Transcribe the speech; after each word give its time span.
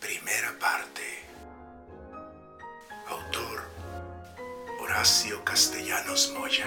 Primera 0.00 0.58
parte. 0.58 1.02
Autor 3.06 3.62
Horacio 4.80 5.44
Castellanos 5.44 6.32
Moya. 6.32 6.66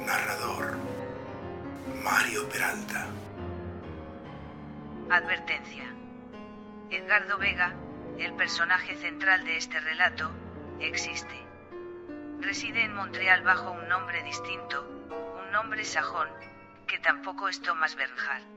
Narrador 0.00 0.76
Mario 2.02 2.46
Peralta. 2.50 3.06
Advertencia. 5.08 5.84
Edgardo 6.90 7.38
Vega, 7.38 7.72
el 8.18 8.34
personaje 8.34 8.96
central 8.96 9.46
de 9.46 9.56
este 9.56 9.80
relato, 9.80 10.30
existe. 10.80 11.40
Reside 12.40 12.84
en 12.84 12.94
Montreal 12.94 13.42
bajo 13.44 13.70
un 13.70 13.88
nombre 13.88 14.22
distinto, 14.24 14.86
un 15.42 15.50
nombre 15.52 15.84
sajón, 15.84 16.28
que 16.86 16.98
tampoco 16.98 17.48
es 17.48 17.62
Thomas 17.62 17.94
Bernhardt. 17.94 18.53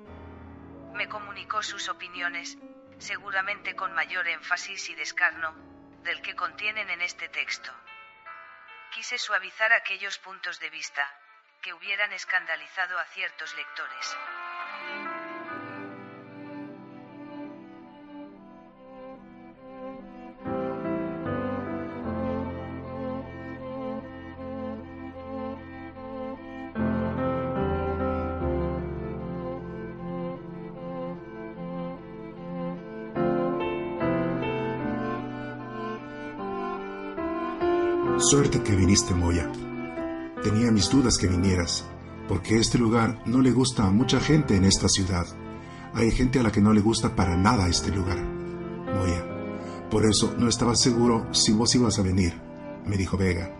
Me 0.97 1.07
comunicó 1.07 1.61
sus 1.61 1.89
opiniones, 1.89 2.57
seguramente 2.97 3.75
con 3.75 3.93
mayor 3.93 4.27
énfasis 4.27 4.89
y 4.89 4.95
descarno, 4.95 5.53
del 6.03 6.19
que 6.23 6.35
contienen 6.35 6.89
en 6.89 7.03
este 7.03 7.29
texto. 7.29 7.71
Quise 8.89 9.19
suavizar 9.19 9.71
aquellos 9.73 10.17
puntos 10.17 10.59
de 10.59 10.71
vista, 10.71 11.07
que 11.61 11.71
hubieran 11.71 12.11
escandalizado 12.13 12.97
a 12.97 13.05
ciertos 13.05 13.53
lectores. 13.55 14.17
Suerte 38.29 38.61
que 38.61 38.75
viniste, 38.75 39.13
Moya. 39.13 39.49
Tenía 40.43 40.69
mis 40.69 40.89
dudas 40.89 41.17
que 41.17 41.27
vinieras, 41.27 41.85
porque 42.27 42.57
este 42.57 42.77
lugar 42.77 43.21
no 43.25 43.39
le 43.39 43.51
gusta 43.51 43.87
a 43.87 43.89
mucha 43.89 44.19
gente 44.19 44.57
en 44.57 44.65
esta 44.65 44.89
ciudad. 44.89 45.25
Hay 45.93 46.11
gente 46.11 46.37
a 46.37 46.43
la 46.43 46.51
que 46.51 46.59
no 46.59 46.73
le 46.73 46.81
gusta 46.81 47.15
para 47.15 47.37
nada 47.37 47.69
este 47.69 47.89
lugar. 47.89 48.17
Moya, 48.19 49.23
por 49.89 50.05
eso 50.05 50.35
no 50.37 50.49
estaba 50.49 50.75
seguro 50.75 51.25
si 51.31 51.53
vos 51.53 51.73
ibas 51.75 51.99
a 51.99 52.01
venir, 52.01 52.33
me 52.85 52.97
dijo 52.97 53.15
Vega. 53.15 53.55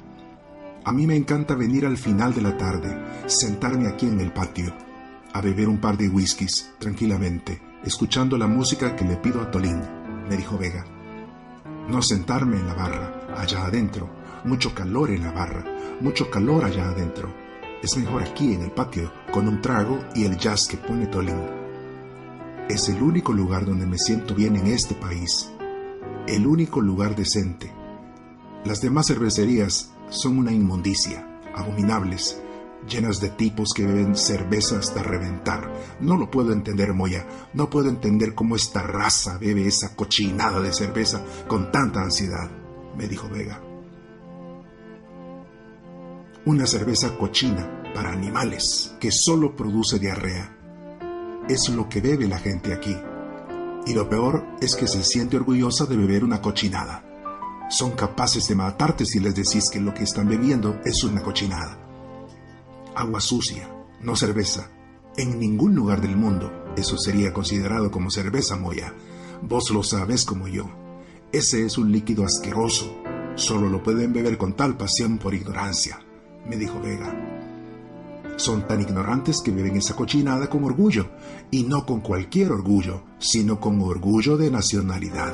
A 0.84 0.92
mí 0.92 1.08
me 1.08 1.16
encanta 1.16 1.56
venir 1.56 1.86
al 1.86 1.98
final 1.98 2.34
de 2.34 2.42
la 2.42 2.58
tarde, 2.58 2.94
sentarme 3.26 3.88
aquí 3.88 4.08
en 4.08 4.20
el 4.20 4.34
patio, 4.34 4.74
a 5.32 5.40
beber 5.40 5.70
un 5.70 5.80
par 5.80 5.96
de 5.96 6.10
whiskies 6.10 6.74
tranquilamente, 6.78 7.62
escuchando 7.86 8.38
la 8.38 8.48
música 8.48 8.98
que 8.98 9.06
le 9.06 9.16
pido 9.16 9.40
a 9.40 9.50
Tolín, 9.50 9.82
me 10.30 10.36
dijo 10.36 10.58
Vega. 10.58 10.84
No 11.88 12.02
sentarme 12.02 12.58
en 12.58 12.68
la 12.68 12.74
barra, 12.74 13.28
allá 13.38 13.66
adentro, 13.66 14.17
mucho 14.46 14.74
calor 14.74 15.12
en 15.12 15.24
la 15.24 15.32
barra, 15.32 15.64
mucho 16.02 16.30
calor 16.30 16.66
allá 16.66 16.90
adentro. 16.90 17.34
Es 17.82 17.96
mejor 17.98 18.24
aquí 18.24 18.54
en 18.54 18.64
el 18.64 18.72
patio, 18.72 19.12
con 19.32 19.48
un 19.48 19.62
trago 19.62 20.00
y 20.16 20.26
el 20.26 20.38
jazz 20.38 20.68
que 20.68 20.78
pone 20.78 21.08
Tolín. 21.08 21.40
Es 22.70 22.90
el 22.90 23.02
único 23.02 23.34
lugar 23.34 23.66
donde 23.66 23.86
me 23.86 23.98
siento 23.98 24.34
bien 24.34 24.56
en 24.56 24.68
este 24.68 24.96
país. 24.96 25.52
El 26.28 26.48
único 26.48 26.82
lugar 26.82 27.16
decente. 27.16 27.72
Las 28.66 28.82
demás 28.82 29.08
cervecerías 29.08 29.94
son 30.10 30.40
una 30.40 30.52
inmundicia, 30.52 31.40
abominables, 31.56 32.42
llenas 32.90 33.22
de 33.22 33.30
tipos 33.30 33.74
que 33.74 33.86
beben 33.86 34.16
cerveza 34.16 34.80
hasta 34.80 35.04
reventar. 35.04 35.72
No 36.02 36.18
lo 36.18 36.30
puedo 36.30 36.52
entender, 36.52 36.94
Moya. 36.94 37.26
No 37.54 37.70
puedo 37.70 37.90
entender 37.90 38.36
cómo 38.36 38.56
esta 38.56 38.82
raza 38.82 39.38
bebe 39.38 39.68
esa 39.68 39.96
cochinada 39.96 40.60
de 40.60 40.74
cerveza 40.74 41.24
con 41.48 41.72
tanta 41.72 42.02
ansiedad, 42.02 42.50
me 42.98 43.08
dijo 43.08 43.30
Vega 43.30 43.67
una 46.48 46.66
cerveza 46.66 47.18
cochina 47.18 47.84
para 47.94 48.14
animales 48.14 48.96
que 49.02 49.12
solo 49.12 49.54
produce 49.54 50.00
diarrea. 50.00 50.56
Es 51.50 51.68
lo 51.68 51.90
que 51.90 52.00
bebe 52.00 52.26
la 52.26 52.40
gente 52.40 52.74
aquí. 52.74 52.96
Y 53.86 53.94
lo 53.94 54.08
peor 54.08 54.46
es 54.62 54.78
que 54.78 54.88
se 54.88 55.04
siente 55.04 55.36
orgullosa 55.36 55.86
de 55.86 55.98
beber 55.98 56.24
una 56.24 56.42
cochinada. 56.42 57.04
Son 57.70 57.92
capaces 57.92 58.48
de 58.48 58.56
matarte 58.56 59.06
si 59.06 59.20
les 59.20 59.36
decís 59.36 59.70
que 59.70 59.82
lo 59.82 59.94
que 59.94 60.04
están 60.04 60.30
bebiendo 60.30 60.80
es 60.86 61.04
una 61.04 61.22
cochinada. 61.22 61.78
Agua 62.96 63.20
sucia, 63.20 63.70
no 64.02 64.16
cerveza. 64.16 64.72
En 65.18 65.42
ningún 65.42 65.76
lugar 65.76 66.00
del 66.00 66.16
mundo 66.16 66.72
eso 66.78 66.98
sería 66.98 67.34
considerado 67.34 67.92
como 67.92 68.10
cerveza 68.10 68.56
moya. 68.56 68.94
Vos 69.42 69.70
lo 69.72 69.84
sabes 69.84 70.24
como 70.24 70.48
yo. 70.48 70.70
Ese 71.34 71.66
es 71.66 71.78
un 71.78 71.92
líquido 71.92 72.24
asqueroso. 72.24 72.96
Solo 73.36 73.68
lo 73.68 73.84
pueden 73.84 74.14
beber 74.14 74.38
con 74.38 74.56
tal 74.56 74.78
pasión 74.78 75.18
por 75.18 75.34
ignorancia 75.34 76.07
me 76.48 76.58
dijo 76.58 76.80
Vega. 76.80 77.14
Son 78.38 78.68
tan 78.68 78.82
ignorantes 78.82 79.42
que 79.42 79.52
beben 79.52 79.78
esa 79.78 79.96
cochinada 79.96 80.48
con 80.48 80.64
orgullo, 80.64 81.08
y 81.50 81.64
no 81.64 81.86
con 81.86 82.02
cualquier 82.02 82.52
orgullo, 82.52 83.04
sino 83.18 83.60
con 83.60 83.82
orgullo 83.82 84.38
de 84.38 84.52
nacionalidad, 84.52 85.34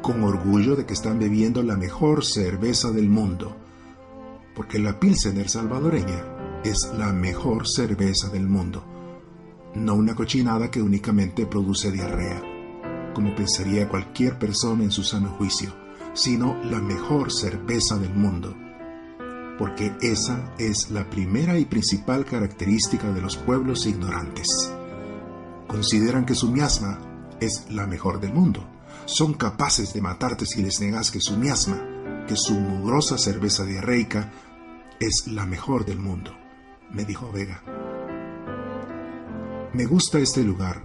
con 0.00 0.22
orgullo 0.22 0.76
de 0.76 0.86
que 0.86 0.94
están 0.94 1.18
bebiendo 1.18 1.62
la 1.62 1.76
mejor 1.76 2.24
cerveza 2.24 2.92
del 2.92 3.08
mundo, 3.08 3.56
porque 4.54 4.78
la 4.78 5.00
Pilsener 5.00 5.48
salvadoreña 5.48 6.62
es 6.64 6.92
la 6.96 7.12
mejor 7.12 7.66
cerveza 7.66 8.28
del 8.28 8.46
mundo, 8.46 8.84
no 9.74 9.94
una 9.94 10.14
cochinada 10.14 10.70
que 10.70 10.80
únicamente 10.80 11.46
produce 11.46 11.90
diarrea, 11.90 12.40
como 13.14 13.34
pensaría 13.34 13.88
cualquier 13.88 14.38
persona 14.38 14.84
en 14.84 14.92
su 14.92 15.02
sano 15.02 15.30
juicio, 15.30 15.74
sino 16.14 16.56
la 16.62 16.80
mejor 16.80 17.32
cerveza 17.32 17.98
del 17.98 18.14
mundo 18.14 18.54
porque 19.58 19.92
esa 20.00 20.52
es 20.58 20.90
la 20.90 21.08
primera 21.08 21.58
y 21.58 21.64
principal 21.64 22.24
característica 22.24 23.12
de 23.12 23.20
los 23.20 23.36
pueblos 23.36 23.86
ignorantes. 23.86 24.72
Consideran 25.66 26.26
que 26.26 26.34
su 26.34 26.50
miasma 26.50 26.98
es 27.40 27.70
la 27.70 27.86
mejor 27.86 28.20
del 28.20 28.32
mundo. 28.32 28.66
Son 29.06 29.34
capaces 29.34 29.92
de 29.92 30.00
matarte 30.00 30.46
si 30.46 30.62
les 30.62 30.80
negas 30.80 31.10
que 31.10 31.20
su 31.20 31.36
miasma, 31.36 31.80
que 32.26 32.36
su 32.36 32.54
mugrosa 32.54 33.18
cerveza 33.18 33.64
diarreica, 33.64 34.32
es 35.00 35.26
la 35.26 35.44
mejor 35.46 35.84
del 35.84 35.98
mundo, 35.98 36.32
me 36.90 37.04
dijo 37.04 37.30
Vega. 37.32 37.62
Me 39.72 39.86
gusta 39.86 40.18
este 40.18 40.42
lugar. 40.42 40.84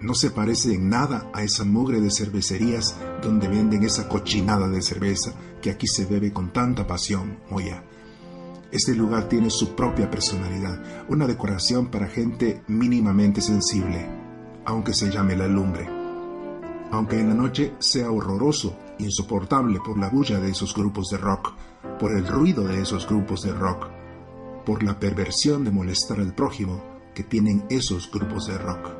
No 0.00 0.14
se 0.14 0.30
parece 0.30 0.74
en 0.74 0.90
nada 0.90 1.28
a 1.32 1.42
esa 1.42 1.64
mugre 1.64 2.00
de 2.00 2.10
cervecerías 2.10 2.94
donde 3.22 3.48
venden 3.48 3.82
esa 3.82 4.08
cochinada 4.08 4.68
de 4.68 4.82
cerveza 4.82 5.32
que 5.60 5.70
aquí 5.70 5.86
se 5.88 6.04
bebe 6.04 6.32
con 6.32 6.52
tanta 6.52 6.86
pasión, 6.86 7.38
Moya. 7.50 7.82
Este 8.70 8.94
lugar 8.94 9.30
tiene 9.30 9.48
su 9.48 9.74
propia 9.74 10.10
personalidad, 10.10 10.78
una 11.08 11.26
decoración 11.26 11.90
para 11.90 12.06
gente 12.06 12.62
mínimamente 12.66 13.40
sensible, 13.40 14.06
aunque 14.66 14.92
se 14.92 15.10
llame 15.10 15.36
la 15.36 15.48
lumbre. 15.48 15.88
Aunque 16.90 17.18
en 17.18 17.30
la 17.30 17.34
noche 17.34 17.72
sea 17.78 18.10
horroroso, 18.10 18.76
insoportable 18.98 19.80
por 19.82 19.98
la 19.98 20.10
bulla 20.10 20.38
de 20.38 20.50
esos 20.50 20.74
grupos 20.74 21.08
de 21.08 21.16
rock, 21.16 21.54
por 21.98 22.12
el 22.12 22.26
ruido 22.26 22.64
de 22.64 22.82
esos 22.82 23.08
grupos 23.08 23.42
de 23.42 23.54
rock, 23.54 23.86
por 24.66 24.82
la 24.82 24.98
perversión 25.00 25.64
de 25.64 25.70
molestar 25.70 26.18
al 26.20 26.34
prójimo 26.34 26.82
que 27.14 27.22
tienen 27.22 27.64
esos 27.70 28.10
grupos 28.12 28.48
de 28.48 28.58
rock. 28.58 28.90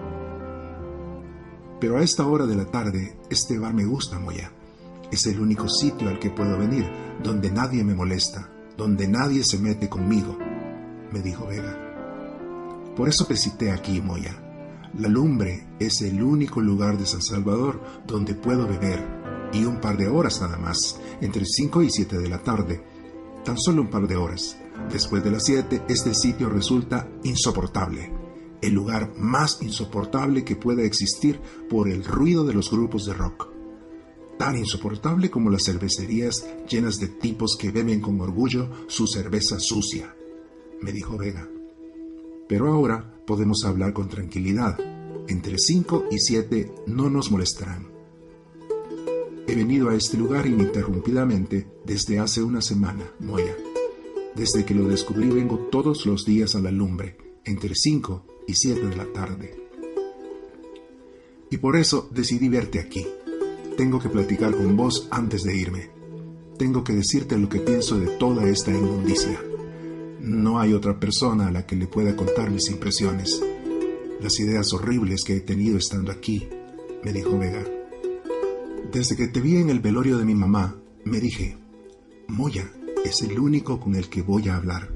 Pero 1.79 1.99
a 1.99 2.03
esta 2.03 2.27
hora 2.27 2.47
de 2.47 2.57
la 2.57 2.65
tarde, 2.65 3.19
este 3.29 3.59
bar 3.59 3.75
me 3.75 3.85
gusta, 3.85 4.19
Moya. 4.19 4.51
Es 5.13 5.27
el 5.27 5.39
único 5.41 5.69
sitio 5.69 6.09
al 6.09 6.19
que 6.19 6.31
puedo 6.31 6.57
venir, 6.57 6.87
donde 7.23 7.51
nadie 7.51 7.85
me 7.85 7.95
molesta, 7.95 8.51
donde 8.79 9.09
nadie 9.09 9.43
se 9.43 9.59
mete 9.59 9.89
conmigo, 9.89 10.39
me 11.11 11.21
dijo 11.21 11.49
Vega. 11.49 11.77
Por 12.97 13.09
eso 13.09 13.27
te 13.27 13.37
cité 13.37 13.73
aquí, 13.73 14.01
Moya. 14.01 14.41
La 14.97 15.09
lumbre 15.09 15.67
es 15.81 16.01
el 16.01 16.23
único 16.23 16.61
lugar 16.61 16.97
de 16.97 17.05
San 17.05 17.21
Salvador 17.21 17.83
donde 18.07 18.37
puedo 18.37 18.69
beber, 18.69 19.05
y 19.53 19.65
un 19.65 19.81
par 19.81 19.97
de 19.97 20.07
horas 20.07 20.41
nada 20.41 20.59
más, 20.59 21.01
entre 21.21 21.45
5 21.45 21.83
y 21.83 21.91
7 21.91 22.19
de 22.19 22.29
la 22.29 22.39
tarde. 22.39 22.81
Tan 23.45 23.59
solo 23.59 23.83
un 23.83 23.91
par 23.91 24.07
de 24.07 24.15
horas. 24.15 24.57
Después 24.93 25.25
de 25.25 25.33
las 25.33 25.45
7, 25.45 25.83
este 25.89 26.15
sitio 26.15 26.49
resulta 26.49 27.09
insoportable. 27.25 28.13
El 28.63 28.75
lugar 28.75 29.13
más 29.17 29.61
insoportable 29.61 30.45
que 30.45 30.55
pueda 30.55 30.83
existir 30.83 31.41
por 31.69 31.89
el 31.89 32.05
ruido 32.05 32.45
de 32.45 32.55
los 32.55 32.71
grupos 32.71 33.07
de 33.07 33.15
rock 33.15 33.58
tan 34.39 34.57
insoportable 34.57 35.31
como 35.31 35.51
las 35.51 35.65
cervecerías 35.65 36.47
llenas 36.69 36.99
de 36.99 37.09
tipos 37.09 37.57
que 37.57 37.71
beben 37.71 38.01
con 38.01 38.21
orgullo 38.21 38.71
su 38.87 39.07
cerveza 39.07 39.59
sucia, 39.59 40.15
me 40.81 40.93
dijo 40.93 41.17
Vega. 41.17 41.49
Pero 42.49 42.73
ahora 42.73 43.15
podemos 43.27 43.65
hablar 43.65 43.93
con 43.93 44.09
tranquilidad. 44.09 44.79
Entre 45.29 45.59
5 45.59 46.07
y 46.11 46.19
7 46.19 46.73
no 46.87 47.11
nos 47.11 47.31
molestarán. 47.31 47.89
He 49.47 49.55
venido 49.55 49.91
a 49.91 49.95
este 49.95 50.17
lugar 50.17 50.47
ininterrumpidamente 50.47 51.67
desde 51.85 52.19
hace 52.19 52.43
una 52.43 52.63
semana, 52.63 53.11
Moya. 53.19 53.55
Desde 54.35 54.65
que 54.65 54.75
lo 54.75 54.89
descubrí 54.89 55.29
vengo 55.29 55.59
todos 55.71 56.07
los 56.07 56.25
días 56.25 56.55
a 56.55 56.61
la 56.61 56.71
lumbre, 56.71 57.17
entre 57.45 57.75
5 57.75 58.25
y 58.47 58.55
7 58.55 58.87
de 58.87 58.97
la 58.97 59.13
tarde. 59.13 59.69
Y 61.51 61.57
por 61.59 61.77
eso 61.77 62.09
decidí 62.13 62.49
verte 62.49 62.79
aquí. 62.79 63.07
Tengo 63.79 64.01
que 64.01 64.09
platicar 64.09 64.57
con 64.57 64.77
vos 64.77 65.07
antes 65.13 65.45
de 65.45 65.57
irme. 65.57 65.89
Tengo 66.59 66.83
que 66.83 66.95
decirte 66.95 67.39
lo 67.39 67.49
que 67.49 67.61
pienso 67.61 67.97
de 67.97 68.09
toda 68.09 68.49
esta 68.49 68.73
inmundicia. 68.73 69.41
No 70.21 70.59
hay 70.59 70.73
otra 70.73 70.99
persona 70.99 71.47
a 71.47 71.53
la 71.53 71.65
que 71.65 71.77
le 71.77 71.87
pueda 71.87 72.17
contar 72.17 72.51
mis 72.51 72.71
impresiones. 72.71 73.41
Las 74.21 74.41
ideas 74.41 74.73
horribles 74.73 75.23
que 75.23 75.37
he 75.37 75.41
tenido 75.41 75.79
estando 75.79 76.11
aquí, 76.11 76.49
me 77.05 77.13
dijo 77.13 77.39
Vega. 77.39 77.65
Desde 78.93 79.15
que 79.15 79.29
te 79.29 79.41
vi 79.41 79.59
en 79.59 79.71
el 79.71 79.79
velorio 79.79 80.19
de 80.19 80.25
mi 80.25 80.35
mamá, 80.35 80.75
me 81.05 81.21
dije, 81.21 81.57
Moya 82.27 82.69
es 83.05 83.23
el 83.23 83.39
único 83.39 83.79
con 83.79 83.95
el 83.95 84.09
que 84.09 84.23
voy 84.23 84.49
a 84.49 84.57
hablar. 84.57 84.93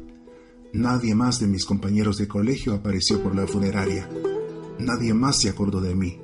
Nadie 0.72 1.14
más 1.14 1.38
de 1.38 1.46
mis 1.46 1.64
compañeros 1.64 2.18
de 2.18 2.26
colegio 2.26 2.74
apareció 2.74 3.22
por 3.22 3.36
la 3.36 3.46
funeraria. 3.46 4.10
Nadie 4.80 5.14
más 5.14 5.38
se 5.38 5.50
acordó 5.50 5.80
de 5.80 5.94
mí. 5.94 6.18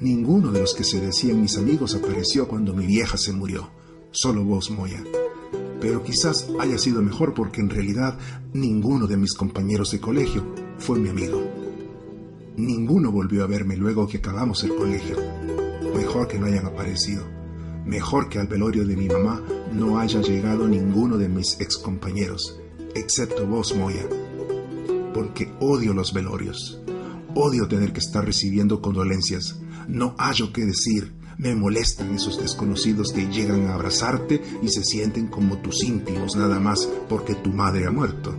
Ninguno 0.00 0.52
de 0.52 0.60
los 0.60 0.74
que 0.74 0.84
se 0.84 1.00
decían 1.00 1.40
mis 1.40 1.56
amigos 1.56 1.94
apareció 1.94 2.46
cuando 2.46 2.74
mi 2.74 2.86
vieja 2.86 3.16
se 3.16 3.32
murió. 3.32 3.70
Solo 4.10 4.44
vos, 4.44 4.70
Moya. 4.70 5.02
Pero 5.80 6.02
quizás 6.02 6.48
haya 6.60 6.76
sido 6.76 7.00
mejor 7.00 7.32
porque 7.32 7.60
en 7.62 7.70
realidad 7.70 8.18
ninguno 8.52 9.06
de 9.06 9.16
mis 9.16 9.32
compañeros 9.32 9.92
de 9.92 10.00
colegio 10.00 10.44
fue 10.78 10.98
mi 10.98 11.08
amigo. 11.08 11.42
Ninguno 12.56 13.10
volvió 13.10 13.44
a 13.44 13.46
verme 13.46 13.76
luego 13.76 14.06
que 14.06 14.18
acabamos 14.18 14.64
el 14.64 14.74
colegio. 14.74 15.16
Mejor 15.94 16.28
que 16.28 16.38
no 16.38 16.46
hayan 16.46 16.66
aparecido. 16.66 17.24
Mejor 17.86 18.28
que 18.28 18.38
al 18.38 18.48
velorio 18.48 18.86
de 18.86 18.96
mi 18.96 19.08
mamá 19.08 19.42
no 19.72 19.98
haya 19.98 20.20
llegado 20.20 20.66
ninguno 20.66 21.16
de 21.16 21.28
mis 21.28 21.60
excompañeros, 21.60 22.58
excepto 22.94 23.46
vos, 23.46 23.74
Moya. 23.76 24.06
Porque 25.14 25.52
odio 25.60 25.94
los 25.94 26.12
velorios. 26.12 26.80
Odio 27.34 27.68
tener 27.68 27.92
que 27.92 28.00
estar 28.00 28.24
recibiendo 28.24 28.82
condolencias. 28.82 29.60
No 29.88 30.14
hallo 30.18 30.52
qué 30.52 30.64
decir. 30.64 31.14
Me 31.38 31.54
molestan 31.54 32.14
esos 32.14 32.40
desconocidos 32.40 33.12
que 33.12 33.26
llegan 33.26 33.66
a 33.66 33.74
abrazarte 33.74 34.42
y 34.62 34.68
se 34.68 34.82
sienten 34.82 35.26
como 35.26 35.58
tus 35.58 35.84
íntimos 35.84 36.34
nada 36.34 36.58
más 36.58 36.88
porque 37.08 37.34
tu 37.34 37.50
madre 37.50 37.86
ha 37.86 37.90
muerto. 37.90 38.34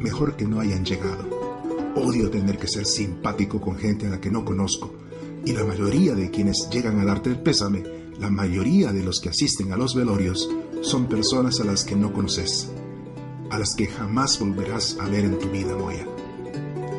Mejor 0.00 0.36
que 0.36 0.46
no 0.46 0.60
hayan 0.60 0.84
llegado. 0.84 1.28
Odio 1.96 2.30
tener 2.30 2.58
que 2.58 2.68
ser 2.68 2.86
simpático 2.86 3.60
con 3.60 3.76
gente 3.76 4.06
a 4.06 4.10
la 4.10 4.20
que 4.20 4.30
no 4.30 4.44
conozco. 4.44 4.94
Y 5.44 5.52
la 5.52 5.64
mayoría 5.64 6.14
de 6.14 6.30
quienes 6.30 6.68
llegan 6.70 7.00
a 7.00 7.04
darte 7.04 7.30
el 7.30 7.40
pésame, 7.40 7.82
la 8.20 8.30
mayoría 8.30 8.92
de 8.92 9.02
los 9.02 9.20
que 9.20 9.30
asisten 9.30 9.72
a 9.72 9.76
los 9.76 9.94
velorios, 9.94 10.48
son 10.82 11.06
personas 11.06 11.60
a 11.60 11.64
las 11.64 11.84
que 11.84 11.96
no 11.96 12.12
conoces, 12.12 12.70
a 13.50 13.58
las 13.58 13.74
que 13.74 13.86
jamás 13.86 14.38
volverás 14.38 14.96
a 15.00 15.08
ver 15.08 15.24
en 15.24 15.38
tu 15.38 15.48
vida, 15.50 15.76
Moya 15.76 16.06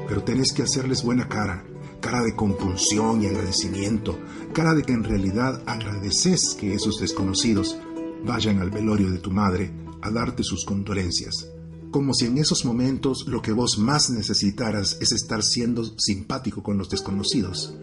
pero 0.08 0.24
tenés 0.24 0.54
que 0.54 0.64
hacerles 0.64 1.04
buena 1.04 1.28
cara, 1.28 1.64
cara 2.00 2.22
de 2.22 2.36
compulsión 2.36 3.22
y 3.22 3.28
agradecimiento, 3.28 4.18
cara 4.54 4.74
de 4.74 4.84
que 4.84 4.94
en 4.94 5.04
realidad 5.04 5.62
agradeces 5.66 6.56
que 6.60 6.74
esos 6.74 7.00
desconocidos 7.00 7.78
vayan 8.26 8.60
al 8.60 8.72
velorio 8.72 9.12
de 9.12 9.20
tu 9.20 9.32
madre 9.32 9.72
a 10.02 10.12
darte 10.12 10.44
sus 10.44 10.66
condolencias, 10.66 11.50
como 11.92 12.14
si 12.14 12.26
en 12.26 12.38
esos 12.38 12.66
momentos 12.66 13.26
lo 13.28 13.42
que 13.42 13.52
vos 13.52 13.78
más 13.78 14.10
necesitaras 14.10 14.98
es 15.02 15.12
estar 15.12 15.44
siendo 15.44 15.84
simpático 15.98 16.62
con 16.62 16.78
los 16.78 16.90
desconocidos, 16.90 17.76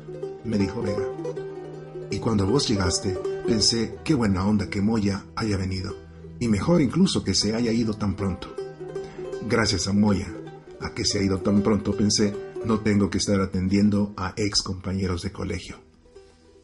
me 0.45 0.59
dijo 0.59 0.83
Vega. 0.83 1.09
Y 2.11 2.19
cuando 2.19 2.47
vos 2.47 2.69
llegaste, 2.69 3.19
pensé 3.47 3.99
qué 4.05 4.15
buena 4.15 4.47
onda 4.47 4.69
que 4.69 4.83
Moya 4.83 5.25
haya 5.35 5.57
venido, 5.57 5.97
y 6.39 6.49
mejor 6.49 6.81
incluso 6.81 7.25
que 7.25 7.35
se 7.35 7.55
haya 7.55 7.73
ido 7.73 7.95
tan 7.95 8.15
pronto. 8.15 8.55
Gracias 9.49 9.89
a 9.89 9.93
Moya, 9.93 10.29
a 10.81 10.91
que 10.91 11.05
se 11.05 11.19
ha 11.19 11.23
ido 11.23 11.39
tan 11.39 11.63
pronto 11.63 11.97
pensé, 11.97 12.35
no 12.65 12.81
tengo 12.81 13.11
que 13.11 13.19
estar 13.19 13.41
atendiendo 13.41 14.15
a 14.17 14.33
ex 14.37 14.63
compañeros 14.63 15.23
de 15.23 15.33
colegio, 15.33 15.77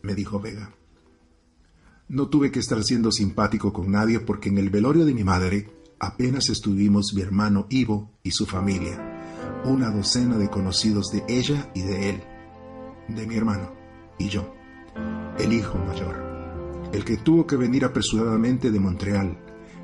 me 0.03 0.15
dijo 0.15 0.41
Vega. 0.41 0.75
No 2.09 2.29
tuve 2.29 2.51
que 2.51 2.59
estar 2.59 2.83
siendo 2.83 3.13
simpático 3.13 3.73
con 3.73 3.91
nadie 3.91 4.19
porque 4.19 4.49
en 4.49 4.59
el 4.59 4.71
velorio 4.71 5.05
de 5.05 5.15
mi 5.15 5.25
madre 5.25 5.69
apenas 5.99 6.49
estuvimos 6.49 7.13
mi 7.15 7.23
hermano 7.23 7.67
Ivo 7.69 8.11
y 8.23 8.31
su 8.31 8.47
familia, 8.47 9.63
una 9.65 9.91
docena 9.91 10.39
de 10.39 10.49
conocidos 10.49 11.13
de 11.13 11.23
ella 11.29 11.71
y 11.75 11.83
de 11.83 12.11
él, 12.11 12.23
de 13.09 13.27
mi 13.27 13.37
hermano 13.37 13.73
y 14.19 14.29
yo, 14.29 14.55
el 15.39 15.53
hijo 15.53 15.79
mayor, 15.79 16.17
el 16.93 17.05
que 17.05 17.19
tuvo 17.19 17.47
que 17.47 17.57
venir 17.57 17.85
apresuradamente 17.85 18.71
de 18.71 18.81
Montreal, 18.81 19.39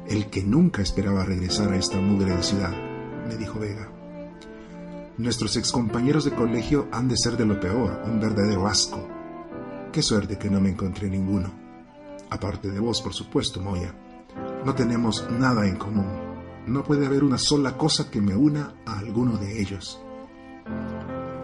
el 0.08 0.30
que 0.30 0.42
nunca 0.42 0.82
esperaba 0.82 1.24
regresar 1.24 1.72
a 1.72 1.76
esta 1.76 2.00
mugre 2.00 2.34
de 2.34 2.42
ciudad, 2.42 2.74
me 3.28 3.36
dijo 3.36 3.58
Vega. 3.58 3.95
Nuestros 5.18 5.56
excompañeros 5.56 6.26
de 6.26 6.32
colegio 6.32 6.88
han 6.92 7.08
de 7.08 7.16
ser 7.16 7.38
de 7.38 7.46
lo 7.46 7.58
peor, 7.58 8.02
un 8.04 8.20
verdadero 8.20 8.66
asco. 8.66 9.08
Qué 9.90 10.02
suerte 10.02 10.36
que 10.36 10.50
no 10.50 10.60
me 10.60 10.68
encontré 10.68 11.08
ninguno. 11.08 11.50
Aparte 12.28 12.70
de 12.70 12.80
vos, 12.80 13.00
por 13.00 13.14
supuesto, 13.14 13.62
Moya. 13.62 13.94
No 14.66 14.74
tenemos 14.74 15.26
nada 15.30 15.66
en 15.66 15.76
común. 15.76 16.06
No 16.66 16.84
puede 16.84 17.06
haber 17.06 17.24
una 17.24 17.38
sola 17.38 17.78
cosa 17.78 18.10
que 18.10 18.20
me 18.20 18.36
una 18.36 18.74
a 18.84 18.98
alguno 18.98 19.38
de 19.38 19.58
ellos. 19.58 19.98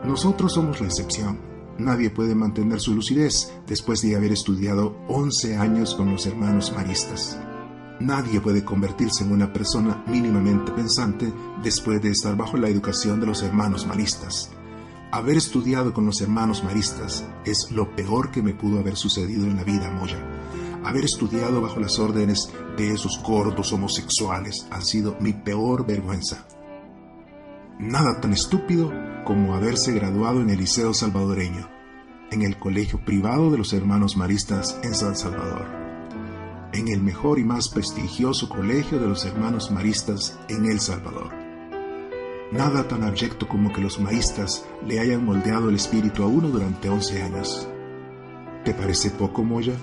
Nosotros 0.05 0.53
somos 0.53 0.81
la 0.83 0.89
excepción. 0.89 1.39
Nadie 1.79 2.11
puede 2.11 2.35
mantener 2.35 2.79
su 2.79 2.95
lucidez 2.95 3.55
después 3.67 4.03
de 4.03 4.17
haber 4.17 4.33
estudiado 4.33 4.99
11 5.09 5.57
años 5.57 5.95
con 5.95 6.11
los 6.11 6.27
hermanos 6.27 6.75
maristas. 6.77 7.39
Nadie 8.01 8.41
puede 8.41 8.65
convertirse 8.65 9.25
en 9.25 9.33
una 9.33 9.53
persona 9.53 10.03
mínimamente 10.07 10.73
pensante 10.73 11.33
después 11.63 12.03
de 12.03 12.11
estar 12.11 12.37
bajo 12.37 12.57
la 12.57 12.69
educación 12.69 13.21
de 13.21 13.27
los 13.27 13.43
hermanos 13.43 13.87
maristas. 13.87 14.51
Haber 15.13 15.37
estudiado 15.37 15.93
con 15.93 16.07
los 16.07 16.21
hermanos 16.21 16.65
maristas 16.65 17.25
es 17.45 17.71
lo 17.71 17.95
peor 17.95 18.31
que 18.31 18.43
me 18.43 18.55
pudo 18.55 18.79
haber 18.81 18.97
sucedido 18.97 19.45
en 19.45 19.57
la 19.57 19.65
vida, 19.65 19.91
Moya. 19.91 20.19
Haber 20.85 21.05
estudiado 21.05 21.61
bajo 21.61 21.79
las 21.79 21.99
órdenes 21.99 22.51
de 22.77 22.93
esos 22.93 23.23
gordos 23.23 23.73
homosexuales 23.73 24.67
ha 24.71 24.81
sido 24.81 25.17
mi 25.21 25.33
peor 25.33 25.87
vergüenza. 25.87 26.47
Nada 27.79 28.21
tan 28.21 28.33
estúpido 28.33 28.91
como 29.25 29.55
haberse 29.55 29.93
graduado 29.93 30.41
en 30.41 30.51
el 30.51 30.59
Liceo 30.59 30.95
Salvadoreño, 30.95 31.69
en 32.31 32.43
el 32.43 32.59
colegio 32.59 33.05
privado 33.05 33.51
de 33.51 33.59
los 33.59 33.73
hermanos 33.75 34.17
maristas 34.17 34.79
en 34.83 34.95
San 34.95 35.15
Salvador 35.15 35.82
en 36.73 36.89
el 36.89 37.03
mejor 37.03 37.39
y 37.39 37.45
más 37.45 37.69
prestigioso 37.69 38.49
colegio 38.49 38.99
de 38.99 39.07
los 39.07 39.25
hermanos 39.25 39.71
maristas 39.71 40.39
en 40.49 40.65
El 40.65 40.81
Salvador. 40.81 41.31
Nada 42.51 42.89
tan 42.89 43.03
abyecto 43.03 43.49
como 43.49 43.73
que 43.73 43.81
los 43.81 44.01
maristas 44.01 44.65
le 44.87 45.01
hayan 45.01 45.25
moldeado 45.25 45.69
el 45.69 45.77
espíritu 45.77 46.23
a 46.23 46.27
uno 46.27 46.49
durante 46.49 46.89
11 46.89 47.23
años. 47.23 47.69
¿Te 48.65 48.75
parece 48.75 49.11
poco, 49.11 49.43
Moya? 49.43 49.75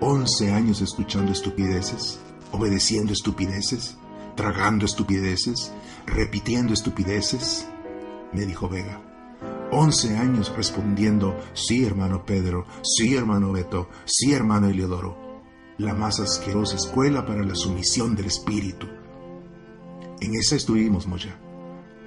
¿11 0.00 0.52
años 0.52 0.80
escuchando 0.80 1.32
estupideces, 1.32 2.20
obedeciendo 2.52 3.12
estupideces, 3.12 3.96
tragando 4.34 4.84
estupideces, 4.86 5.72
repitiendo 6.06 6.72
estupideces? 6.72 7.66
Me 8.32 8.44
dijo 8.44 8.68
Vega. 8.68 9.00
11 9.72 10.16
años 10.16 10.52
respondiendo, 10.56 11.36
sí, 11.54 11.84
hermano 11.84 12.24
Pedro, 12.24 12.66
sí, 12.82 13.16
hermano 13.16 13.52
Beto, 13.52 13.88
sí, 14.04 14.32
hermano 14.32 14.68
Eliodoro 14.68 15.23
la 15.78 15.94
más 15.94 16.20
asquerosa 16.20 16.76
escuela 16.76 17.26
para 17.26 17.42
la 17.42 17.54
sumisión 17.54 18.14
del 18.14 18.26
espíritu. 18.26 18.86
En 20.20 20.34
esa 20.36 20.56
estuvimos, 20.56 21.06
Moya. 21.06 21.36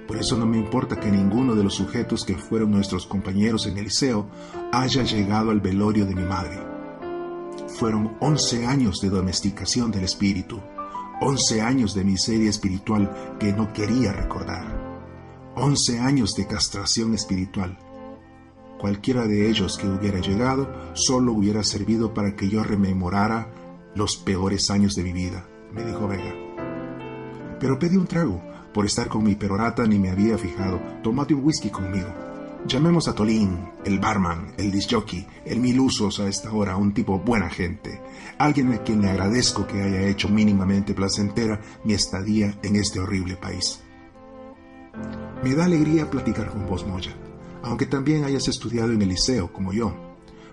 Por 0.06 0.16
eso 0.16 0.38
no 0.38 0.46
me 0.46 0.56
importa 0.56 0.98
que 0.98 1.10
ninguno 1.10 1.54
de 1.54 1.62
los 1.62 1.74
sujetos 1.74 2.24
que 2.24 2.36
fueron 2.36 2.70
nuestros 2.70 3.06
compañeros 3.06 3.66
en 3.66 3.76
el 3.76 3.88
haya 4.72 5.02
llegado 5.02 5.50
al 5.50 5.60
velorio 5.60 6.06
de 6.06 6.14
mi 6.14 6.24
madre. 6.24 6.58
Fueron 7.78 8.16
once 8.20 8.64
años 8.66 9.00
de 9.02 9.10
domesticación 9.10 9.90
del 9.90 10.04
espíritu, 10.04 10.60
once 11.20 11.60
años 11.60 11.94
de 11.94 12.04
miseria 12.04 12.48
espiritual 12.48 13.36
que 13.38 13.52
no 13.52 13.72
quería 13.74 14.12
recordar, 14.12 14.64
once 15.54 15.98
años 16.00 16.34
de 16.34 16.46
castración 16.46 17.12
espiritual 17.14 17.78
Cualquiera 18.78 19.26
de 19.26 19.48
ellos 19.48 19.76
que 19.76 19.88
hubiera 19.88 20.20
llegado 20.20 20.72
solo 20.94 21.32
hubiera 21.32 21.64
servido 21.64 22.14
para 22.14 22.36
que 22.36 22.48
yo 22.48 22.62
rememorara 22.62 23.48
los 23.94 24.16
peores 24.16 24.70
años 24.70 24.94
de 24.94 25.02
mi 25.02 25.12
vida, 25.12 25.48
me 25.72 25.84
dijo 25.84 26.06
Vega. 26.06 26.32
Pero 27.58 27.78
pedí 27.78 27.96
un 27.96 28.06
trago. 28.06 28.40
Por 28.72 28.86
estar 28.86 29.08
con 29.08 29.24
mi 29.24 29.34
perorata 29.34 29.84
ni 29.86 29.98
me 29.98 30.10
había 30.10 30.38
fijado. 30.38 30.80
Tómate 31.02 31.34
un 31.34 31.44
whisky 31.44 31.70
conmigo. 31.70 32.06
Llamemos 32.66 33.08
a 33.08 33.14
Tolín, 33.14 33.58
el 33.84 33.98
barman, 33.98 34.52
el 34.58 34.70
disjockey, 34.70 35.26
el 35.44 35.58
mil 35.58 35.80
usos 35.80 36.20
a 36.20 36.28
esta 36.28 36.52
hora, 36.52 36.76
un 36.76 36.92
tipo 36.92 37.18
buena 37.18 37.48
gente. 37.48 38.00
Alguien 38.36 38.72
a 38.72 38.78
quien 38.78 39.00
le 39.00 39.10
agradezco 39.10 39.66
que 39.66 39.82
haya 39.82 40.06
hecho 40.06 40.28
mínimamente 40.28 40.94
placentera 40.94 41.60
mi 41.82 41.94
estadía 41.94 42.58
en 42.62 42.76
este 42.76 43.00
horrible 43.00 43.36
país. 43.36 43.80
Me 45.42 45.54
da 45.54 45.64
alegría 45.64 46.10
platicar 46.10 46.50
con 46.50 46.66
vos, 46.66 46.86
Moya 46.86 47.16
aunque 47.62 47.86
también 47.86 48.24
hayas 48.24 48.48
estudiado 48.48 48.92
en 48.92 49.02
el 49.02 49.08
liceo 49.08 49.52
como 49.52 49.72
yo, 49.72 49.94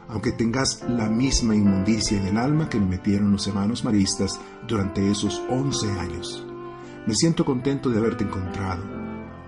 aunque 0.07 0.31
tengas 0.31 0.83
la 0.87 1.09
misma 1.09 1.55
inmundicia 1.55 2.17
en 2.17 2.27
el 2.27 2.37
alma 2.37 2.69
que 2.69 2.79
me 2.79 2.85
metieron 2.85 3.31
los 3.31 3.47
hermanos 3.47 3.83
maristas 3.83 4.39
durante 4.67 5.09
esos 5.09 5.41
11 5.49 5.91
años. 5.99 6.45
Me 7.07 7.15
siento 7.15 7.45
contento 7.45 7.89
de 7.89 7.99
haberte 7.99 8.23
encontrado, 8.23 8.83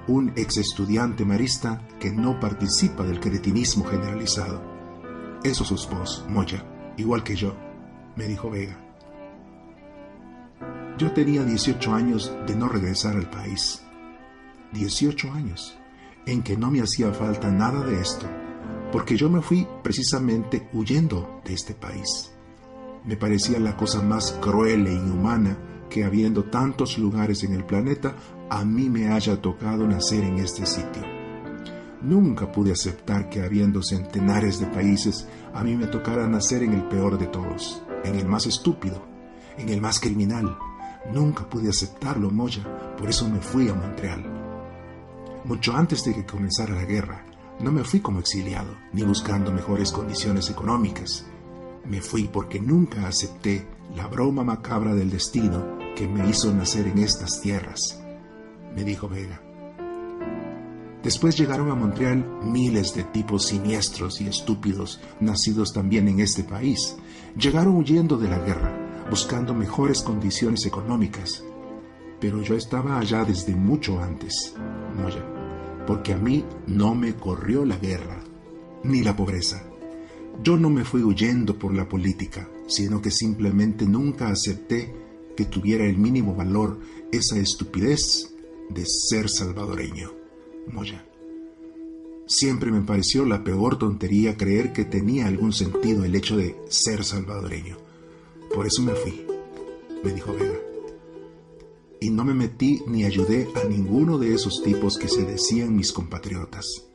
un 0.08 0.32
ex 0.36 0.58
estudiante 0.58 1.26
marista 1.26 1.82
que 2.00 2.12
no 2.12 2.40
participa 2.40 3.04
del 3.04 3.20
cretinismo 3.20 3.84
generalizado. 3.86 4.62
Eso 5.44 5.64
sos 5.64 5.90
vos, 5.90 6.26
Moya, 6.30 6.64
igual 6.98 7.24
que 7.24 7.36
yo, 7.36 7.56
me 8.16 8.26
dijo 8.26 8.50
Vega. 8.50 8.78
Yo 10.98 11.12
tenía 11.12 11.44
18 11.44 11.94
años 11.94 12.34
de 12.48 12.56
no 12.56 12.68
regresar 12.68 13.16
al 13.16 13.30
país. 13.30 13.84
18 14.74 15.32
años 15.32 15.78
en 16.28 16.44
que 16.44 16.58
no 16.58 16.70
me 16.70 16.82
hacía 16.82 17.12
falta 17.14 17.50
nada 17.50 17.84
de 17.84 18.00
esto, 18.00 18.28
porque 18.92 19.16
yo 19.16 19.30
me 19.30 19.42
fui 19.42 19.68
precisamente 19.82 20.70
huyendo 20.74 21.42
de 21.44 21.54
este 21.54 21.74
país. 21.74 22.32
Me 23.06 23.16
parecía 23.16 23.60
la 23.60 23.76
cosa 23.78 24.02
más 24.02 24.34
cruel 24.42 24.86
e 24.86 24.94
inhumana 24.94 25.58
que 25.90 26.04
habiendo 26.04 26.44
tantos 26.44 26.98
lugares 26.98 27.44
en 27.44 27.54
el 27.54 27.64
planeta, 27.64 28.16
a 28.50 28.66
mí 28.66 28.90
me 28.90 29.10
haya 29.10 29.42
tocado 29.42 29.88
nacer 29.88 30.24
en 30.26 30.38
este 30.40 30.66
sitio. 30.66 31.04
Nunca 32.02 32.52
pude 32.52 32.74
aceptar 32.74 33.30
que 33.30 33.42
habiendo 33.42 33.82
centenares 33.82 34.60
de 34.60 34.68
países, 34.68 35.28
a 35.54 35.64
mí 35.64 35.76
me 35.76 35.88
tocara 35.88 36.28
nacer 36.28 36.62
en 36.62 36.74
el 36.74 36.84
peor 36.90 37.18
de 37.18 37.28
todos, 37.28 37.82
en 38.04 38.16
el 38.16 38.28
más 38.28 38.46
estúpido, 38.46 39.06
en 39.58 39.70
el 39.70 39.82
más 39.82 40.00
criminal. 40.00 40.58
Nunca 41.14 41.50
pude 41.50 41.70
aceptarlo, 41.70 42.30
Moya, 42.30 42.64
por 42.98 43.10
eso 43.10 43.30
me 43.30 43.40
fui 43.40 43.70
a 43.70 43.74
Montreal. 43.74 44.37
Mucho 45.48 45.74
antes 45.78 46.04
de 46.04 46.14
que 46.14 46.26
comenzara 46.26 46.76
la 46.76 46.84
guerra, 46.84 47.24
no 47.62 47.72
me 47.72 47.86
fui 47.86 48.02
como 48.02 48.20
exiliado, 48.20 48.76
ni 48.92 49.04
buscando 49.04 49.50
mejores 49.50 49.94
condiciones 49.94 50.50
económicas. 50.50 51.26
Me 51.86 52.02
fui 52.02 52.28
porque 52.28 52.60
nunca 52.60 53.08
acepté 53.08 53.66
la 53.96 54.08
broma 54.08 54.44
macabra 54.44 54.94
del 54.94 55.10
destino 55.10 55.78
que 55.96 56.06
me 56.06 56.30
hizo 56.30 56.54
nacer 56.54 56.88
en 56.88 56.98
estas 56.98 57.40
tierras, 57.40 57.98
me 58.76 58.84
dijo 58.84 59.08
Vega. 59.08 59.42
Después 61.02 61.38
llegaron 61.38 61.72
a 61.72 61.76
Montreal 61.76 62.26
miles 62.44 62.94
de 62.94 63.06
tipos 63.06 63.46
siniestros 63.46 64.20
y 64.20 64.28
estúpidos 64.28 65.00
nacidos 65.22 65.72
también 65.72 66.10
en 66.10 66.20
este 66.20 66.44
país. 66.44 66.98
Llegaron 67.38 67.78
huyendo 67.78 68.18
de 68.18 68.28
la 68.28 68.40
guerra, 68.40 69.06
buscando 69.10 69.54
mejores 69.54 70.02
condiciones 70.02 70.66
económicas. 70.66 71.42
Pero 72.20 72.42
yo 72.42 72.56
estaba 72.56 73.00
allá 73.00 73.24
desde 73.24 73.56
mucho 73.56 74.02
antes, 74.02 74.54
Moya, 75.02 75.37
porque 75.88 76.14
a 76.14 76.18
mí 76.18 76.44
no 76.68 76.94
me 76.94 77.16
corrió 77.16 77.66
la 77.66 77.78
guerra, 77.78 78.22
ni 78.84 79.02
la 79.02 79.16
pobreza. 79.16 79.64
Yo 80.44 80.58
no 80.58 80.70
me 80.70 80.84
fui 80.84 81.02
huyendo 81.02 81.58
por 81.58 81.74
la 81.74 81.88
política, 81.88 82.48
sino 82.68 83.02
que 83.02 83.10
simplemente 83.10 83.86
nunca 83.88 84.30
acepté 84.30 84.94
que 85.36 85.46
tuviera 85.46 85.86
el 85.86 85.98
mínimo 85.98 86.36
valor 86.36 86.80
esa 87.12 87.40
estupidez 87.40 88.36
de 88.70 88.86
ser 88.86 89.30
salvadoreño. 89.30 90.12
Moya. 90.68 91.06
Siempre 92.28 92.72
me 92.72 92.82
pareció 92.82 93.24
la 93.24 93.44
peor 93.44 93.80
tontería 93.80 94.36
creer 94.36 94.74
que 94.74 94.84
tenía 94.84 95.28
algún 95.28 95.54
sentido 95.54 96.04
el 96.04 96.16
hecho 96.16 96.36
de 96.36 96.58
ser 96.68 97.06
salvadoreño. 97.06 97.78
Por 98.54 98.68
eso 98.68 98.82
me 98.82 98.94
fui, 98.94 99.26
me 100.04 100.12
dijo 100.12 100.34
Vega. 100.34 100.67
Y 102.00 102.10
no 102.10 102.24
me 102.24 102.34
metí 102.34 102.82
ni 102.88 103.06
ayudé 103.06 103.50
a 103.56 103.68
ninguno 103.68 104.18
de 104.18 104.34
esos 104.34 104.62
tipos 104.64 104.98
que 104.98 105.08
se 105.08 105.24
decían 105.24 105.76
mis 105.76 105.92
compatriotas. 105.92 106.86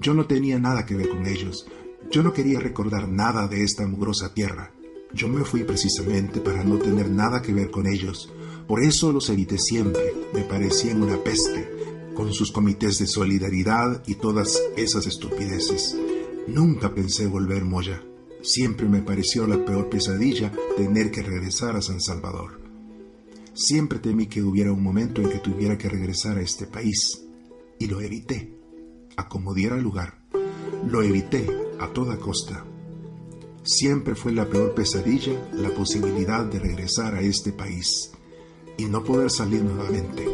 Yo 0.00 0.12
no 0.12 0.26
tenía 0.26 0.58
nada 0.58 0.84
que 0.84 0.94
ver 0.94 1.08
con 1.08 1.26
ellos. 1.26 1.66
Yo 2.10 2.22
no 2.22 2.32
quería 2.32 2.60
recordar 2.60 3.08
nada 3.08 3.48
de 3.48 3.64
esta 3.64 3.86
mugrosa 3.86 4.34
tierra. 4.34 4.72
Yo 5.12 5.28
me 5.28 5.44
fui 5.44 5.64
precisamente 5.64 6.40
para 6.40 6.64
no 6.64 6.78
tener 6.78 7.08
nada 7.08 7.40
que 7.40 7.54
ver 7.54 7.70
con 7.70 7.86
ellos. 7.86 8.32
Por 8.66 8.82
eso 8.82 9.12
los 9.12 9.30
evité 9.30 9.58
siempre. 9.58 10.12
Me 10.32 10.42
parecían 10.42 11.02
una 11.02 11.16
peste, 11.22 11.70
con 12.14 12.32
sus 12.32 12.50
comités 12.50 12.98
de 12.98 13.06
solidaridad 13.06 14.02
y 14.06 14.16
todas 14.16 14.60
esas 14.76 15.06
estupideces. 15.06 15.96
Nunca 16.48 16.94
pensé 16.94 17.26
volver 17.26 17.64
Moya. 17.64 18.02
Siempre 18.42 18.86
me 18.86 19.00
pareció 19.00 19.46
la 19.46 19.64
peor 19.64 19.88
pesadilla 19.88 20.52
tener 20.76 21.10
que 21.10 21.22
regresar 21.22 21.76
a 21.76 21.82
San 21.82 22.00
Salvador. 22.00 22.63
Siempre 23.54 24.00
temí 24.00 24.26
que 24.26 24.42
hubiera 24.42 24.72
un 24.72 24.82
momento 24.82 25.22
en 25.22 25.30
que 25.30 25.38
tuviera 25.38 25.78
que 25.78 25.88
regresar 25.88 26.38
a 26.38 26.42
este 26.42 26.66
país. 26.66 27.22
Y 27.78 27.86
lo 27.86 28.00
evité, 28.00 28.58
a 29.16 29.28
como 29.28 29.54
lugar. 29.54 30.18
Lo 30.88 31.02
evité 31.02 31.46
a 31.78 31.88
toda 31.88 32.18
costa. 32.18 32.64
Siempre 33.62 34.16
fue 34.16 34.32
la 34.32 34.48
peor 34.48 34.74
pesadilla 34.74 35.32
la 35.52 35.70
posibilidad 35.70 36.44
de 36.44 36.58
regresar 36.58 37.14
a 37.14 37.20
este 37.20 37.52
país 37.52 38.10
y 38.76 38.86
no 38.86 39.04
poder 39.04 39.30
salir 39.30 39.62
nuevamente. 39.62 40.26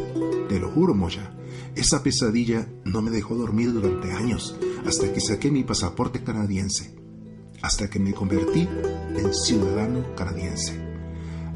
Te 0.49 0.59
lo 0.59 0.69
juro, 0.71 0.95
Moya, 0.95 1.37
esa 1.75 2.03
pesadilla 2.03 2.67
no 2.85 3.01
me 3.01 3.11
dejó 3.11 3.35
dormir 3.35 3.71
durante 3.71 4.11
años 4.11 4.57
hasta 4.85 5.13
que 5.13 5.21
saqué 5.21 5.51
mi 5.51 5.63
pasaporte 5.63 6.23
canadiense, 6.23 6.95
hasta 7.61 7.89
que 7.89 7.99
me 7.99 8.13
convertí 8.13 8.67
en 9.15 9.33
ciudadano 9.33 10.15
canadiense. 10.15 10.90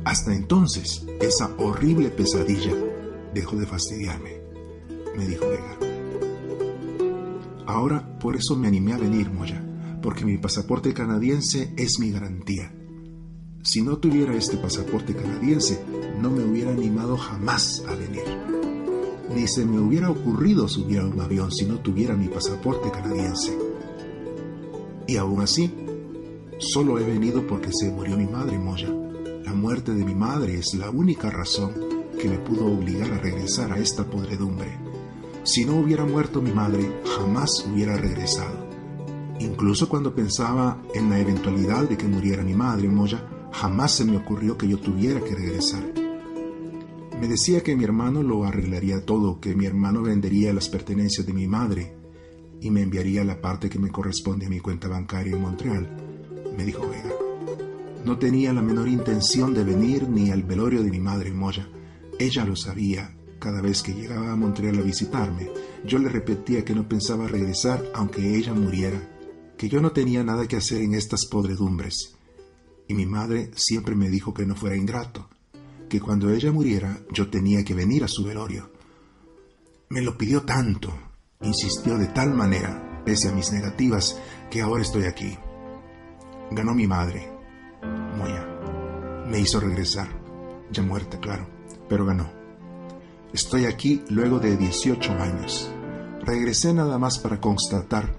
Hasta 0.06 0.36
entonces, 0.36 1.04
esa 1.20 1.50
horrible 1.58 2.10
pesadilla 2.10 2.74
dejó 3.34 3.56
de 3.56 3.66
fastidiarme, 3.66 4.40
me 5.18 5.26
dijo 5.26 5.46
Vega. 5.50 5.80
Ahora 7.66 8.20
por 8.20 8.36
eso 8.36 8.56
me 8.56 8.68
animé 8.68 8.94
a 8.94 9.00
venir, 9.00 9.32
Moya, 9.32 9.66
porque 10.04 10.24
mi 10.24 10.38
pasaporte 10.38 10.94
canadiense 10.94 11.74
es 11.76 12.00
mi 12.00 12.12
garantía. 12.12 12.72
Si 13.64 13.82
no 13.82 13.98
tuviera 13.98 14.36
este 14.36 14.58
pasaporte 14.58 15.16
canadiense, 15.16 15.84
no 16.22 16.30
me 16.30 16.44
hubiera 16.44 16.72
animado 16.72 17.18
jamás 17.18 17.84
a 17.90 17.96
venir. 17.96 18.24
Ni 19.36 19.48
se 19.48 19.66
me 19.66 19.80
hubiera 19.80 20.12
ocurrido 20.12 20.68
subir 20.68 21.00
a 21.00 21.06
un 21.08 21.20
avión 21.20 21.52
si 21.52 21.66
no 21.66 21.80
tuviera 21.80 22.16
mi 22.16 22.28
pasaporte 22.28 22.92
canadiense. 22.92 23.58
Y 25.08 25.18
aún 25.18 25.42
así, 25.42 25.74
solo 26.60 27.00
he 27.00 27.04
venido 27.04 27.48
porque 27.48 27.72
se 27.74 27.90
murió 27.90 28.16
mi 28.18 28.28
madre, 28.28 28.60
Moya. 28.60 29.05
Muerte 29.56 29.96
de 29.96 30.04
mi 30.04 30.14
madre 30.14 30.60
es 30.60 30.74
la 30.74 30.90
única 30.90 31.30
razón 31.30 31.74
que 32.20 32.28
me 32.28 32.38
pudo 32.38 32.66
obligar 32.66 33.12
a 33.14 33.18
regresar 33.18 33.72
a 33.72 33.80
esta 33.80 34.04
podredumbre. 34.04 34.78
Si 35.44 35.64
no 35.64 35.78
hubiera 35.78 36.06
muerto 36.06 36.42
mi 36.42 36.52
madre, 36.52 37.02
jamás 37.18 37.66
hubiera 37.72 37.96
regresado. 37.96 38.68
Incluso 39.40 39.88
cuando 39.88 40.14
pensaba 40.14 40.82
en 40.94 41.10
la 41.10 41.20
eventualidad 41.20 41.88
de 41.88 41.98
que 41.98 42.08
muriera 42.08 42.44
mi 42.44 42.54
madre, 42.54 42.90
Moya, 42.90 43.28
jamás 43.52 43.94
se 43.94 44.06
me 44.06 44.18
ocurrió 44.18 44.58
que 44.58 44.68
yo 44.68 44.78
tuviera 44.78 45.22
que 45.22 45.36
regresar. 45.36 45.84
Me 47.20 47.28
decía 47.28 47.64
que 47.64 47.76
mi 47.76 47.86
hermano 47.86 48.24
lo 48.24 48.44
arreglaría 48.44 49.06
todo, 49.06 49.40
que 49.40 49.56
mi 49.56 49.66
hermano 49.66 50.02
vendería 50.02 50.54
las 50.54 50.68
pertenencias 50.68 51.26
de 51.26 51.34
mi 51.34 51.48
madre 51.48 51.96
y 52.60 52.72
me 52.72 52.82
enviaría 52.82 53.24
la 53.24 53.40
parte 53.40 53.70
que 53.70 53.80
me 53.80 53.90
corresponde 53.90 54.48
a 54.48 54.50
mi 54.50 54.60
cuenta 54.60 54.90
bancaria 54.90 55.36
en 55.36 55.42
Montreal, 55.42 55.90
me 56.58 56.66
dijo 56.66 56.88
Vega. 56.90 57.25
No 58.06 58.18
tenía 58.18 58.54
la 58.54 58.62
menor 58.62 58.88
intención 58.88 59.54
de 59.54 59.64
venir 59.64 60.08
ni 60.08 60.32
al 60.32 60.44
velorio 60.44 60.84
de 60.84 60.92
mi 60.92 61.00
madre 61.00 61.34
Moya. 61.34 61.70
Ella 62.20 62.46
lo 62.46 62.56
sabía. 62.56 63.16
Cada 63.40 63.62
vez 63.62 63.84
que 63.84 63.94
llegaba 63.94 64.32
a 64.32 64.36
Montreal 64.36 64.80
a 64.80 64.82
visitarme, 64.82 65.50
yo 65.86 66.00
le 66.00 66.10
repetía 66.10 66.64
que 66.64 66.74
no 66.74 66.88
pensaba 66.88 67.28
regresar 67.28 67.84
aunque 67.94 68.36
ella 68.36 68.54
muriera, 68.54 69.02
que 69.58 69.68
yo 69.70 69.82
no 69.82 69.92
tenía 69.92 70.24
nada 70.24 70.48
que 70.48 70.56
hacer 70.56 70.82
en 70.82 70.96
estas 70.96 71.26
podredumbres 71.26 72.16
y 72.88 72.94
mi 72.94 73.06
madre 73.06 73.52
siempre 73.56 73.96
me 73.96 74.10
dijo 74.10 74.34
que 74.34 74.46
no 74.46 74.56
fuera 74.56 74.76
ingrato, 74.76 75.30
que 75.90 76.00
cuando 76.00 76.32
ella 76.32 76.52
muriera 76.52 77.00
yo 77.12 77.30
tenía 77.30 77.64
que 77.64 77.74
venir 77.74 78.04
a 78.04 78.08
su 78.08 78.24
velorio. 78.24 78.70
Me 79.90 80.02
lo 80.02 80.18
pidió 80.18 80.44
tanto, 80.44 80.94
insistió 81.42 81.98
de 81.98 82.08
tal 82.08 82.34
manera, 82.34 83.02
pese 83.06 83.30
a 83.30 83.32
mis 83.32 83.52
negativas, 83.52 84.20
que 84.50 84.62
ahora 84.62 84.84
estoy 84.84 85.06
aquí. 85.06 85.38
Ganó 86.52 86.74
mi 86.74 86.88
madre, 86.88 87.32
Moya. 88.16 88.46
Me 89.30 89.40
hizo 89.40 89.60
regresar, 89.60 90.08
ya 90.72 90.82
muerta, 90.82 91.20
claro, 91.20 91.48
pero 91.90 92.06
ganó. 92.06 92.30
Estoy 93.34 93.66
aquí 93.66 94.04
luego 94.10 94.40
de 94.40 94.56
18 94.56 95.12
años. 95.14 95.72
Regresé 96.24 96.74
nada 96.74 96.98
más 96.98 97.20
para 97.20 97.42
constatar 97.42 98.16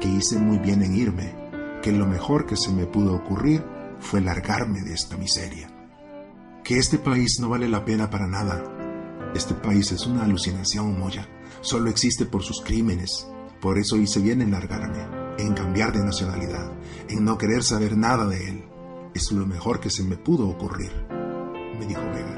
que 0.00 0.08
hice 0.08 0.38
muy 0.38 0.58
bien 0.58 0.82
en 0.82 0.94
irme, 0.94 1.34
que 1.82 1.90
lo 1.90 2.06
mejor 2.06 2.46
que 2.46 2.56
se 2.56 2.70
me 2.70 2.86
pudo 2.86 3.14
ocurrir 3.14 3.64
fue 3.98 4.20
largarme 4.20 4.82
de 4.82 4.94
esta 4.94 5.16
miseria. 5.16 5.70
Que 6.62 6.78
este 6.78 6.98
país 6.98 7.40
no 7.40 7.48
vale 7.48 7.68
la 7.68 7.84
pena 7.84 8.10
para 8.10 8.26
nada. 8.26 8.62
Este 9.34 9.54
país 9.54 9.90
es 9.92 10.06
una 10.06 10.24
alucinación, 10.24 10.98
Moya. 10.98 11.26
Solo 11.60 11.90
existe 11.90 12.26
por 12.26 12.42
sus 12.42 12.60
crímenes. 12.60 13.26
Por 13.60 13.78
eso 13.78 13.96
hice 13.96 14.20
bien 14.20 14.42
en 14.42 14.52
largarme, 14.52 15.06
en 15.38 15.54
cambiar 15.54 15.92
de 15.92 16.04
nacionalidad, 16.04 16.70
en 17.08 17.24
no 17.24 17.38
querer 17.38 17.64
saber 17.64 17.96
nada 17.96 18.26
de 18.26 18.48
él. 18.48 18.67
Es 19.18 19.32
lo 19.32 19.44
mejor 19.46 19.80
que 19.80 19.90
se 19.90 20.04
me 20.04 20.16
pudo 20.16 20.48
ocurrir, 20.48 20.92
me 21.76 21.86
dijo 21.86 22.02
Vega. 22.02 22.36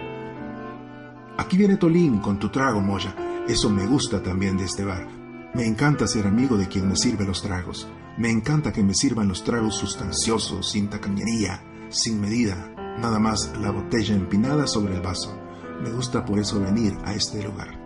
Aquí 1.37 1.59
viene 1.59 1.77
Tolín 1.77 2.21
con 2.21 2.39
tu 2.39 2.49
trago, 2.49 2.81
Moya. 2.81 3.45
Eso 3.47 3.69
me 3.69 3.87
gusta 3.87 4.23
también 4.23 4.57
de 4.57 4.65
este 4.65 4.83
bar. 4.83 5.07
Me 5.53 5.67
encanta 5.67 6.07
ser 6.07 6.27
amigo 6.27 6.57
de 6.57 6.69
quien 6.69 6.89
me 6.89 6.97
sirve 6.97 7.27
los 7.27 7.43
tragos. 7.43 7.87
Me 8.17 8.31
encanta 8.31 8.73
que 8.73 8.83
me 8.83 8.95
sirvan 8.95 9.29
los 9.29 9.45
tragos 9.45 9.75
sustanciosos, 9.75 10.71
sin 10.71 10.89
tacañería, 10.89 11.63
sin 11.91 12.19
medida, 12.19 12.75
nada 12.99 13.19
más 13.19 13.53
la 13.61 13.73
botella 13.73 14.15
empinada 14.15 14.67
sobre 14.67 14.95
el 14.95 15.03
vaso. 15.03 15.39
Me 15.83 15.91
gusta 15.91 16.25
por 16.25 16.39
eso 16.39 16.61
venir 16.61 16.97
a 17.05 17.13
este 17.13 17.45
lugar. 17.45 17.79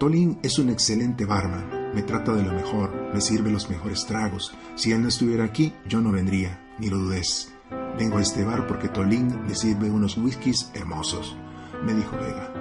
Tolín 0.00 0.40
es 0.42 0.58
un 0.58 0.70
excelente 0.70 1.24
barman. 1.24 1.92
me 1.94 2.02
trata 2.02 2.32
de 2.32 2.42
lo 2.42 2.52
mejor, 2.52 3.12
me 3.14 3.20
sirve 3.20 3.52
los 3.52 3.70
mejores 3.70 4.06
tragos. 4.06 4.52
Si 4.74 4.90
él 4.90 5.02
no 5.02 5.08
estuviera 5.08 5.44
aquí, 5.44 5.72
yo 5.88 6.00
no 6.00 6.10
vendría, 6.10 6.60
ni 6.80 6.88
lo 6.88 6.98
dudes. 6.98 7.52
Vengo 7.98 8.18
a 8.18 8.22
este 8.22 8.44
bar 8.44 8.66
porque 8.66 8.88
Tolín 8.88 9.44
me 9.46 9.54
sirve 9.54 9.90
unos 9.90 10.16
whiskies 10.16 10.70
hermosos, 10.74 11.36
me 11.84 11.94
dijo 11.94 12.16
Vega. 12.16 12.52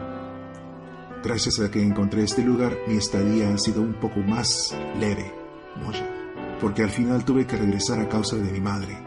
Gracias 1.23 1.59
a 1.59 1.71
que 1.71 1.81
encontré 1.81 2.23
este 2.23 2.43
lugar, 2.43 2.77
mi 2.88 2.95
estadía 2.95 3.53
ha 3.53 3.57
sido 3.57 3.81
un 3.81 3.93
poco 3.93 4.19
más 4.19 4.75
leve, 4.99 5.33
Moya, 5.83 6.07
porque 6.61 6.83
al 6.83 6.89
final 6.89 7.25
tuve 7.25 7.47
que 7.47 7.57
regresar 7.57 7.99
a 7.99 8.09
causa 8.09 8.35
de 8.35 8.51
mi 8.51 8.59
madre. 8.59 8.97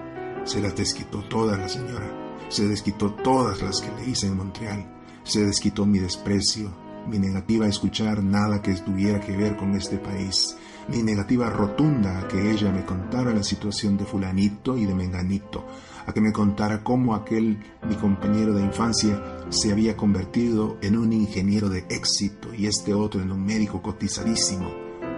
Se 0.45 0.61
las 0.61 0.75
desquitó 0.75 1.23
toda 1.25 1.57
la 1.57 1.69
señora, 1.69 2.11
se 2.49 2.67
desquitó 2.67 3.13
todas 3.13 3.63
las 3.63 3.81
que 3.81 3.91
le 3.97 4.11
hice 4.11 4.27
en 4.27 4.37
Montreal, 4.37 4.87
se 5.23 5.45
desquitó 5.45 5.87
mi 5.87 5.99
desprecio, 6.01 6.71
mi 7.09 7.19
negativa 7.19 7.67
a 7.67 7.71
escuchar 7.71 8.23
nada 8.23 8.61
que 8.61 8.75
tuviera 8.75 9.21
que 9.21 9.37
ver 9.37 9.57
con 9.57 9.75
este 9.75 9.99
país, 9.99 10.57
mi 10.89 11.03
negativa 11.03 11.49
rotunda 11.49 12.21
a 12.21 12.29
que 12.29 12.51
ella 12.51 12.71
me 12.71 12.85
contara 12.85 13.33
la 13.33 13.43
situación 13.43 13.97
de 13.97 14.05
fulanito 14.05 14.77
y 14.77 14.87
de 14.87 14.95
menganito, 14.95 15.65
a 16.07 16.13
que 16.13 16.21
me 16.21 16.33
contara 16.33 16.83
cómo 16.83 17.15
aquel 17.15 17.59
mi 17.89 17.95
compañero 17.97 18.55
de 18.55 18.63
infancia 18.63 19.23
se 19.51 19.73
había 19.73 19.97
convertido 19.97 20.79
en 20.83 20.97
un 20.97 21.13
ingeniero 21.13 21.69
de 21.69 21.85
éxito 21.89 22.55
y 22.55 22.67
este 22.67 22.95
otro 22.95 23.21
en 23.21 23.31
un 23.33 23.45
médico 23.45 23.83
cotizadísimo. 23.83 24.71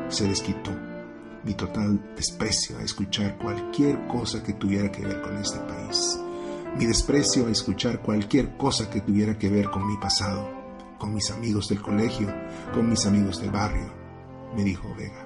Se 0.08 0.28
desquitó 0.28 0.70
mi 1.44 1.54
total 1.54 2.14
desprecio 2.16 2.78
a 2.78 2.82
escuchar 2.82 3.36
cualquier 3.38 4.06
cosa 4.06 4.42
que 4.42 4.54
tuviera 4.54 4.90
que 4.90 5.04
ver 5.04 5.20
con 5.20 5.36
este 5.36 5.58
país, 5.58 6.18
mi 6.78 6.86
desprecio 6.86 7.46
a 7.46 7.50
escuchar 7.50 8.00
cualquier 8.00 8.56
cosa 8.56 8.88
que 8.90 9.00
tuviera 9.00 9.38
que 9.38 9.50
ver 9.50 9.70
con 9.70 9.86
mi 9.86 9.96
pasado 9.98 10.64
con 10.98 11.12
mis 11.12 11.30
amigos 11.30 11.68
del 11.68 11.82
colegio, 11.82 12.32
con 12.72 12.88
mis 12.88 13.04
amigos 13.04 13.38
del 13.38 13.50
barrio, 13.50 13.92
me 14.56 14.64
dijo 14.64 14.88
Vega. 14.96 15.23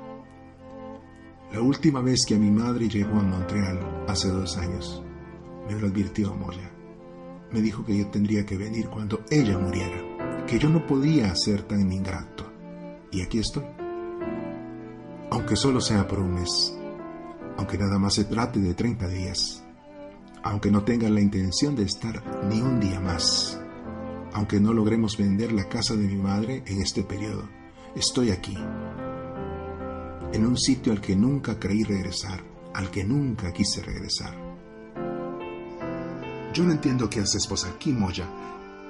La 1.53 1.61
última 1.61 2.01
vez 2.01 2.25
que 2.27 2.35
a 2.35 2.39
mi 2.39 2.51
madre 2.51 2.89
llegó 2.89 3.19
a 3.19 3.23
Montreal, 3.23 4.05
hace 4.07 4.29
dos 4.29 4.57
años, 4.57 5.03
me 5.67 5.79
lo 5.81 5.87
advirtió 5.87 6.35
Moya. 6.35 6.71
Me 7.53 7.61
dijo 7.61 7.85
que 7.85 7.97
yo 7.97 8.07
tendría 8.09 8.45
que 8.45 8.57
venir 8.57 8.89
cuando 8.89 9.23
ella 9.31 9.59
muriera, 9.59 10.45
que 10.47 10.59
yo 10.59 10.69
no 10.69 10.87
podía 10.87 11.35
ser 11.35 11.63
tan 11.63 11.91
ingrato. 11.91 12.45
Y 13.11 13.23
aquí 13.23 13.39
estoy. 13.39 13.65
Aunque 15.31 15.57
solo 15.57 15.81
sea 15.81 16.07
por 16.07 16.19
un 16.19 16.35
mes, 16.35 16.77
aunque 17.57 17.79
nada 17.79 17.99
más 17.99 18.15
se 18.15 18.25
trate 18.25 18.61
de 18.61 18.75
30 18.75 19.09
días, 19.09 19.65
aunque 20.43 20.71
no 20.71 20.83
tenga 20.83 21.09
la 21.09 21.21
intención 21.21 21.75
de 21.75 21.85
estar 21.85 22.23
ni 22.49 22.61
un 22.61 22.79
día 22.79 23.01
más 23.01 23.59
aunque 24.33 24.61
no 24.61 24.73
logremos 24.73 25.17
vender 25.17 25.53
la 25.53 25.69
casa 25.69 25.95
de 25.95 26.07
mi 26.07 26.17
madre 26.17 26.63
en 26.67 26.81
este 26.81 27.03
periodo. 27.03 27.49
Estoy 27.95 28.31
aquí, 28.31 28.57
en 30.33 30.47
un 30.47 30.57
sitio 30.57 30.93
al 30.93 31.01
que 31.01 31.17
nunca 31.17 31.59
creí 31.59 31.85
regresar, 31.85 32.43
al 32.75 32.91
que 32.91 33.05
nunca 33.05 33.53
quise 33.53 33.83
regresar. 33.83 34.35
Yo 36.53 36.65
no 36.65 36.73
entiendo 36.73 37.09
qué 37.09 37.21
haces 37.21 37.49
vos 37.49 37.65
aquí, 37.65 37.93
Moya. 37.93 38.27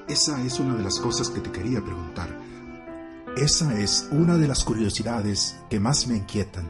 Esa 0.09 0.43
es 0.43 0.59
una 0.59 0.75
de 0.75 0.83
las 0.83 0.99
cosas 0.99 1.29
que 1.29 1.41
te 1.41 1.51
quería 1.51 1.83
preguntar. 1.83 2.29
Esa 3.37 3.79
es 3.79 4.09
una 4.11 4.37
de 4.37 4.49
las 4.49 4.65
curiosidades 4.65 5.57
que 5.69 5.79
más 5.79 6.07
me 6.07 6.17
inquietan. 6.17 6.67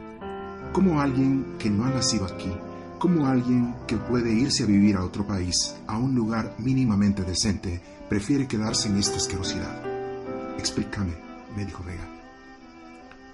¿Cómo 0.73 0.99
alguien 1.01 1.55
que 1.57 1.69
no 1.69 1.85
ha 1.85 1.89
nacido 1.89 2.25
aquí, 2.25 2.51
como 2.99 3.27
alguien 3.27 3.73
que 3.87 3.95
puede 3.95 4.31
irse 4.31 4.63
a 4.63 4.67
vivir 4.67 4.97
a 4.97 5.03
otro 5.03 5.25
país, 5.25 5.73
a 5.87 5.97
un 5.97 6.13
lugar 6.13 6.53
mínimamente 6.59 7.23
decente, 7.23 7.81
prefiere 8.09 8.47
quedarse 8.47 8.89
en 8.89 8.97
esta 8.97 9.17
asquerosidad. 9.17 9.81
Explícame, 10.57 11.13
me 11.55 11.65
dijo 11.65 11.83
Vega. 11.83 12.18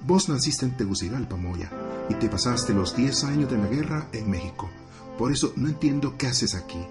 Vos 0.05 0.29
naciste 0.29 0.65
en 0.65 0.77
Tegucigalpa, 0.77 1.35
Moya, 1.35 1.71
y 2.09 2.13
te 2.15 2.29
pasaste 2.29 2.73
los 2.73 2.95
10 2.95 3.23
años 3.23 3.49
de 3.49 3.57
la 3.57 3.67
guerra 3.67 4.07
en 4.11 4.29
México. 4.29 4.69
Por 5.17 5.31
eso 5.31 5.53
no 5.55 5.67
entiendo 5.67 6.15
qué 6.17 6.27
haces 6.27 6.53
aquí. 6.53 6.85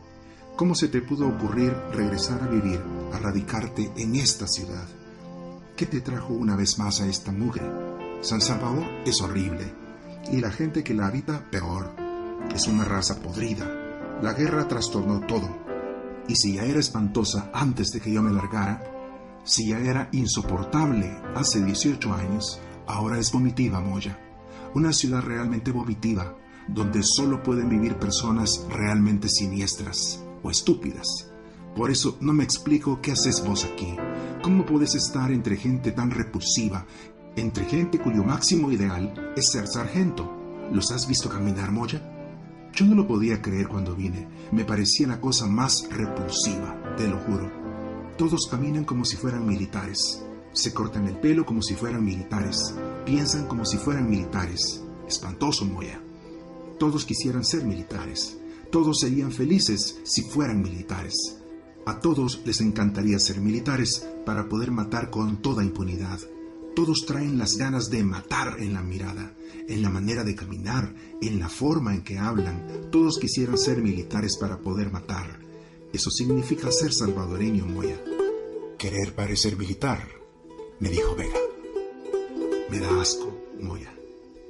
¿Cómo 0.56 0.74
se 0.74 0.88
te 0.88 1.00
pudo 1.00 1.28
ocurrir 1.28 1.72
regresar 1.92 2.42
a 2.42 2.48
vivir, 2.48 2.80
a 3.12 3.18
radicarte 3.18 3.92
en 3.96 4.16
esta 4.16 4.48
ciudad? 4.48 4.86
¿Qué 5.76 5.86
te 5.86 6.00
trajo 6.00 6.32
una 6.32 6.56
vez 6.56 6.78
más 6.78 7.00
a 7.00 7.06
esta 7.06 7.30
mugre? 7.30 7.62
San 8.20 8.40
Salvador 8.40 8.84
es 9.04 9.20
horrible, 9.20 9.72
y 10.32 10.40
la 10.40 10.50
gente 10.50 10.82
que 10.82 10.94
la 10.94 11.06
habita 11.06 11.48
peor. 11.50 11.94
Es 12.54 12.66
una 12.66 12.84
raza 12.84 13.20
podrida. 13.20 13.66
La 14.22 14.32
guerra 14.32 14.66
trastornó 14.66 15.20
todo 15.20 15.64
y 16.26 16.36
si 16.36 16.54
ya 16.54 16.64
era 16.64 16.80
espantosa 16.80 17.50
antes 17.52 17.92
de 17.92 18.00
que 18.00 18.12
yo 18.12 18.22
me 18.22 18.32
largara, 18.32 18.82
si 19.44 19.68
ya 19.68 19.78
era 19.78 20.08
insoportable 20.12 21.14
hace 21.34 21.62
18 21.62 22.12
años, 22.12 22.60
ahora 22.86 23.18
es 23.18 23.32
vomitiva, 23.32 23.80
Moya. 23.80 24.18
Una 24.74 24.92
ciudad 24.92 25.22
realmente 25.22 25.72
vomitiva, 25.72 26.36
donde 26.68 27.02
solo 27.02 27.42
pueden 27.42 27.68
vivir 27.68 27.96
personas 27.96 28.66
realmente 28.70 29.28
siniestras 29.28 30.24
o 30.42 30.50
estúpidas. 30.50 31.30
Por 31.76 31.90
eso 31.90 32.16
no 32.20 32.32
me 32.32 32.44
explico 32.44 33.00
qué 33.00 33.12
haces 33.12 33.44
vos 33.44 33.64
aquí. 33.64 33.96
¿Cómo 34.42 34.64
puedes 34.64 34.94
estar 34.94 35.32
entre 35.32 35.56
gente 35.56 35.92
tan 35.92 36.10
repulsiva, 36.10 36.86
entre 37.36 37.64
gente 37.64 37.98
cuyo 37.98 38.22
máximo 38.22 38.70
ideal 38.70 39.32
es 39.36 39.50
ser 39.50 39.66
sargento? 39.66 40.30
¿Los 40.72 40.92
has 40.92 41.08
visto 41.08 41.28
caminar, 41.28 41.72
Moya? 41.72 42.00
Yo 42.72 42.86
no 42.86 42.94
lo 42.94 43.06
podía 43.06 43.40
creer 43.40 43.68
cuando 43.68 43.94
vine. 43.94 44.28
Me 44.50 44.64
parecía 44.64 45.06
la 45.06 45.20
cosa 45.20 45.46
más 45.46 45.88
repulsiva, 45.90 46.94
te 46.96 47.08
lo 47.08 47.18
juro. 47.18 47.50
Todos 48.16 48.48
caminan 48.48 48.84
como 48.84 49.04
si 49.04 49.16
fueran 49.16 49.46
militares. 49.46 50.24
Se 50.54 50.72
cortan 50.72 51.06
el 51.06 51.16
pelo 51.18 51.44
como 51.44 51.60
si 51.60 51.74
fueran 51.74 52.02
militares. 52.02 52.74
Piensan 53.04 53.46
como 53.46 53.66
si 53.66 53.76
fueran 53.76 54.08
militares. 54.08 54.82
Espantoso, 55.06 55.66
Moya. 55.66 56.00
Todos 56.78 57.04
quisieran 57.04 57.44
ser 57.44 57.64
militares. 57.64 58.38
Todos 58.70 59.00
serían 59.00 59.30
felices 59.30 60.00
si 60.04 60.22
fueran 60.22 60.62
militares. 60.62 61.36
A 61.84 62.00
todos 62.00 62.40
les 62.46 62.62
encantaría 62.62 63.18
ser 63.18 63.42
militares 63.42 64.08
para 64.24 64.48
poder 64.48 64.70
matar 64.70 65.10
con 65.10 65.42
toda 65.42 65.62
impunidad. 65.62 66.18
Todos 66.74 67.04
traen 67.04 67.36
las 67.36 67.58
ganas 67.58 67.90
de 67.90 68.02
matar 68.02 68.56
en 68.60 68.72
la 68.72 68.82
mirada 68.82 69.34
en 69.68 69.82
la 69.82 69.90
manera 69.90 70.24
de 70.24 70.34
caminar, 70.34 70.94
en 71.20 71.38
la 71.38 71.48
forma 71.48 71.94
en 71.94 72.02
que 72.02 72.18
hablan. 72.18 72.90
Todos 72.90 73.18
quisieran 73.18 73.58
ser 73.58 73.82
militares 73.82 74.36
para 74.36 74.58
poder 74.58 74.90
matar. 74.90 75.38
Eso 75.92 76.10
significa 76.10 76.70
ser 76.70 76.92
salvadoreño, 76.92 77.66
Moya. 77.66 78.00
Querer 78.78 79.14
parecer 79.14 79.56
militar, 79.56 80.08
me 80.80 80.90
dijo 80.90 81.14
Vega. 81.14 81.38
Me 82.70 82.78
da 82.78 83.00
asco, 83.00 83.32
Moya. 83.60 83.94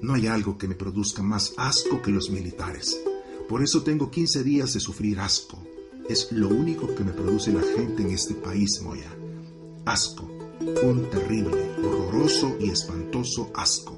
No 0.00 0.14
hay 0.14 0.26
algo 0.26 0.58
que 0.58 0.68
me 0.68 0.74
produzca 0.74 1.22
más 1.22 1.54
asco 1.56 2.02
que 2.02 2.10
los 2.10 2.30
militares. 2.30 3.00
Por 3.48 3.62
eso 3.62 3.82
tengo 3.82 4.10
15 4.10 4.42
días 4.42 4.74
de 4.74 4.80
sufrir 4.80 5.20
asco. 5.20 5.58
Es 6.08 6.32
lo 6.32 6.48
único 6.48 6.94
que 6.94 7.04
me 7.04 7.12
produce 7.12 7.52
la 7.52 7.62
gente 7.62 8.02
en 8.02 8.10
este 8.10 8.34
país, 8.34 8.80
Moya. 8.82 9.10
Asco. 9.84 10.30
Un 10.82 11.08
terrible, 11.10 11.70
horroroso 11.78 12.56
y 12.60 12.70
espantoso 12.70 13.50
asco. 13.54 13.96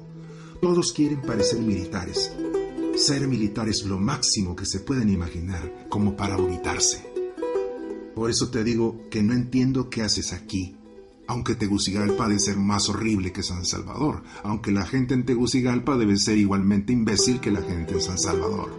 Todos 0.61 0.91
quieren 0.91 1.21
parecer 1.21 1.59
militares. 1.59 2.31
Ser 2.95 3.27
militar 3.27 3.69
es 3.69 3.85
lo 3.85 3.99
máximo 3.99 4.55
que 4.55 4.65
se 4.65 4.79
pueden 4.79 5.09
imaginar, 5.09 5.87
como 5.89 6.15
para 6.15 6.35
vomitarse. 6.35 7.05
Por 8.15 8.31
eso 8.31 8.49
te 8.49 8.63
digo 8.63 9.01
que 9.11 9.21
no 9.21 9.33
entiendo 9.33 9.89
qué 9.89 10.01
haces 10.01 10.33
aquí. 10.33 10.76
Aunque 11.27 11.55
Tegucigalpa 11.55 12.27
debe 12.27 12.39
ser 12.39 12.57
más 12.57 12.87
horrible 12.89 13.33
que 13.33 13.43
San 13.43 13.65
Salvador, 13.65 14.23
aunque 14.43 14.71
la 14.71 14.85
gente 14.85 15.13
en 15.13 15.25
Tegucigalpa 15.25 15.97
debe 15.97 16.17
ser 16.17 16.37
igualmente 16.37 16.93
imbécil 16.93 17.39
que 17.41 17.51
la 17.51 17.61
gente 17.61 17.95
en 17.95 18.01
San 18.01 18.17
Salvador. 18.17 18.71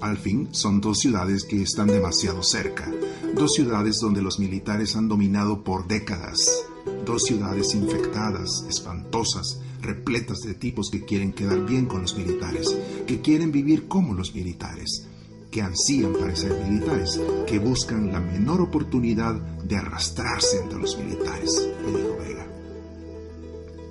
Al 0.00 0.16
fin, 0.16 0.48
son 0.52 0.80
dos 0.80 0.98
ciudades 1.00 1.44
que 1.44 1.62
están 1.62 1.88
demasiado 1.88 2.42
cerca, 2.42 2.90
dos 3.34 3.54
ciudades 3.54 4.00
donde 4.00 4.22
los 4.22 4.38
militares 4.38 4.96
han 4.96 5.08
dominado 5.08 5.64
por 5.64 5.86
décadas, 5.86 6.66
dos 7.04 7.24
ciudades 7.24 7.74
infectadas, 7.74 8.64
espantosas, 8.68 9.60
repletas 9.80 10.40
de 10.40 10.54
tipos 10.54 10.90
que 10.90 11.04
quieren 11.04 11.32
quedar 11.32 11.64
bien 11.64 11.86
con 11.86 12.02
los 12.02 12.16
militares, 12.16 12.76
que 13.06 13.20
quieren 13.20 13.52
vivir 13.52 13.88
como 13.88 14.14
los 14.14 14.34
militares, 14.34 15.06
que 15.56 15.62
ansían 15.62 16.12
parecer 16.12 16.52
militares, 16.68 17.18
que 17.46 17.58
buscan 17.58 18.12
la 18.12 18.20
menor 18.20 18.60
oportunidad 18.60 19.36
de 19.64 19.76
arrastrarse 19.78 20.60
entre 20.60 20.78
los 20.78 20.98
militares, 20.98 21.66
me 21.80 21.96
dijo 21.96 22.14
Vega. 22.18 22.46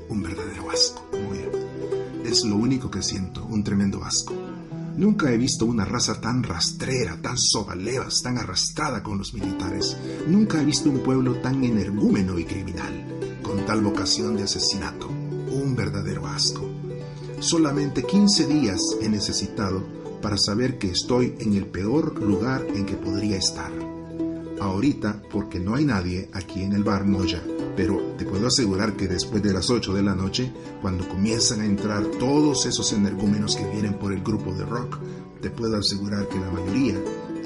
Un 0.10 0.22
verdadero 0.22 0.70
asco, 0.70 1.04
muy 1.12 1.40
bien. 1.40 1.50
Es 2.24 2.46
lo 2.46 2.58
único 2.58 2.92
que 2.92 3.02
siento, 3.02 3.44
un 3.46 3.64
tremendo 3.64 4.04
asco. 4.04 4.36
Nunca 4.96 5.32
he 5.32 5.40
visto 5.40 5.66
una 5.66 5.86
raza 5.86 6.22
tan 6.22 6.44
rastrera, 6.44 7.20
tan 7.20 7.36
sobalevas, 7.36 8.22
tan 8.22 8.38
arrastrada 8.38 9.02
con 9.02 9.18
los 9.18 9.34
militares. 9.34 9.98
Nunca 10.28 10.62
he 10.62 10.66
visto 10.66 10.88
un 10.88 11.00
pueblo 11.00 11.34
tan 11.38 11.64
energúmeno 11.64 12.38
y 12.38 12.46
criminal, 12.46 13.40
con 13.42 13.66
tal 13.66 13.82
vocación 13.82 14.38
de 14.38 14.44
asesinato 14.44 15.08
un 15.08 15.76
verdadero 15.76 16.28
asco. 16.28 16.70
Solamente 17.40 18.04
15 18.04 18.46
días 18.46 18.82
he 19.02 19.10
necesitado 19.10 20.05
para 20.26 20.40
saber 20.40 20.80
que 20.80 20.90
estoy 20.90 21.36
en 21.38 21.54
el 21.54 21.68
peor 21.68 22.20
lugar 22.20 22.66
en 22.74 22.88
que 22.88 22.96
podría 22.96 23.38
estar. 23.38 23.72
Ahorita, 24.60 25.22
porque 25.32 25.60
no 25.60 25.76
hay 25.76 25.86
nadie 25.86 26.32
aquí 26.34 26.64
en 26.64 26.74
el 26.74 26.84
bar 26.84 27.06
Moya, 27.06 27.44
Pero 27.76 28.16
te 28.18 28.26
puedo 28.26 28.48
asegurar 28.48 28.96
que 28.96 29.08
después 29.08 29.44
de 29.44 29.54
las 29.54 29.70
8 29.70 29.94
de 29.94 30.02
la 30.02 30.16
noche, 30.16 30.52
cuando 30.82 31.08
comienzan 31.08 31.62
a 31.62 31.66
entrar 31.66 32.04
todos 32.18 32.66
esos 32.66 32.92
energúmenos 32.94 33.56
que 33.56 33.70
vienen 33.70 34.00
por 34.00 34.14
el 34.14 34.24
grupo 34.24 34.52
de 34.52 34.66
rock, 34.66 34.98
te 35.44 35.52
puedo 35.52 35.78
asegurar 35.78 36.28
que 36.28 36.40
la 36.40 36.50
mayoría 36.50 36.96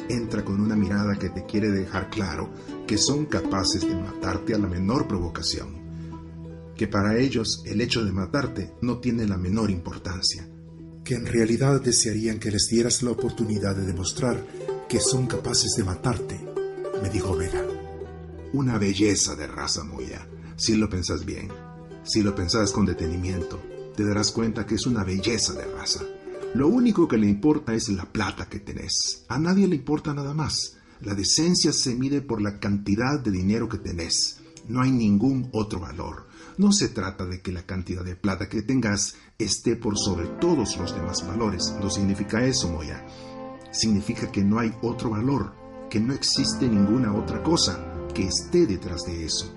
entra 0.08 0.46
con 0.46 0.62
una 0.62 0.78
mirada 0.78 1.20
que 1.20 1.28
te 1.28 1.46
quiere 1.46 1.72
dejar 1.72 2.10
claro 2.10 2.50
que 2.88 2.98
son 2.98 3.26
capaces 3.26 3.82
de 3.82 3.94
matarte 3.94 4.56
a 4.56 4.58
la 4.58 4.70
menor 4.70 5.06
provocación. 5.06 5.68
Que 6.78 6.88
para 6.88 7.18
ellos 7.18 7.62
el 7.66 7.82
hecho 7.82 8.06
de 8.06 8.14
matarte 8.14 8.72
no 8.82 9.00
tiene 9.00 9.28
la 9.28 9.38
menor 9.38 9.70
importancia. 9.70 10.48
Que 11.10 11.16
en 11.16 11.26
realidad 11.26 11.82
desearían 11.82 12.38
que 12.38 12.52
les 12.52 12.68
dieras 12.68 13.02
la 13.02 13.10
oportunidad 13.10 13.76
de 13.76 13.84
demostrar 13.84 14.46
que 14.88 15.00
son 15.00 15.26
capaces 15.26 15.74
de 15.76 15.84
matarte, 15.84 16.40
me 17.02 17.10
dijo 17.10 17.36
Vega. 17.36 17.66
Una 18.54 18.78
belleza 18.78 19.36
de 19.36 19.48
raza 19.48 19.84
Moya, 19.84 20.28
si 20.56 20.76
lo 20.76 20.88
pensás 20.88 21.26
bien. 21.26 21.50
Si 22.04 22.22
lo 22.22 22.36
pensás 22.36 22.72
con 22.72 22.86
detenimiento, 22.86 23.60
te 23.96 24.06
darás 24.06 24.32
cuenta 24.32 24.68
que 24.68 24.76
es 24.76 24.86
una 24.86 25.04
belleza 25.04 25.54
de 25.54 25.66
raza. 25.66 26.02
Lo 26.54 26.68
único 26.68 27.08
que 27.08 27.18
le 27.18 27.26
importa 27.26 27.74
es 27.74 27.90
la 27.90 28.06
plata 28.06 28.48
que 28.48 28.60
tenés. 28.60 29.26
A 29.30 29.40
nadie 29.40 29.68
le 29.68 29.78
importa 29.78 30.14
nada 30.14 30.36
más. 30.36 30.78
La 31.02 31.16
decencia 31.16 31.74
se 31.74 31.96
mide 31.96 32.22
por 32.22 32.40
la 32.40 32.60
cantidad 32.60 33.20
de 33.20 33.32
dinero 33.32 33.68
que 33.68 33.80
tenés. 33.80 34.42
No 34.68 34.80
hay 34.84 34.92
ningún 34.92 35.50
otro 35.54 35.80
valor. 35.80 36.29
No 36.60 36.74
se 36.74 36.90
trata 36.90 37.26
de 37.26 37.40
que 37.40 37.54
la 37.54 37.64
cantidad 37.64 38.04
de 38.04 38.18
plata 38.18 38.50
que 38.50 38.62
tengas 38.62 39.16
esté 39.38 39.78
por 39.78 39.98
sobre 39.98 40.28
todos 40.42 40.76
los 40.76 40.94
demás 40.94 41.26
valores. 41.26 41.74
No 41.82 41.90
significa 41.90 42.44
eso, 42.44 42.68
Moya. 42.68 43.02
Significa 43.72 44.30
que 44.30 44.44
no 44.44 44.60
hay 44.60 44.76
otro 44.82 45.12
valor, 45.12 45.54
que 45.90 46.02
no 46.02 46.14
existe 46.14 46.68
ninguna 46.68 47.16
otra 47.16 47.42
cosa 47.44 47.82
que 48.14 48.28
esté 48.28 48.68
detrás 48.68 49.06
de 49.06 49.24
eso. 49.24 49.56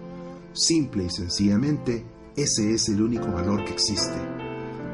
Simple 0.53 1.07
y 1.07 1.11
sencillamente, 1.11 2.07
ese 2.37 2.73
es 2.73 2.89
el 2.89 3.03
único 3.03 3.27
valor 3.33 3.65
que 3.65 3.73
existe. 3.73 4.21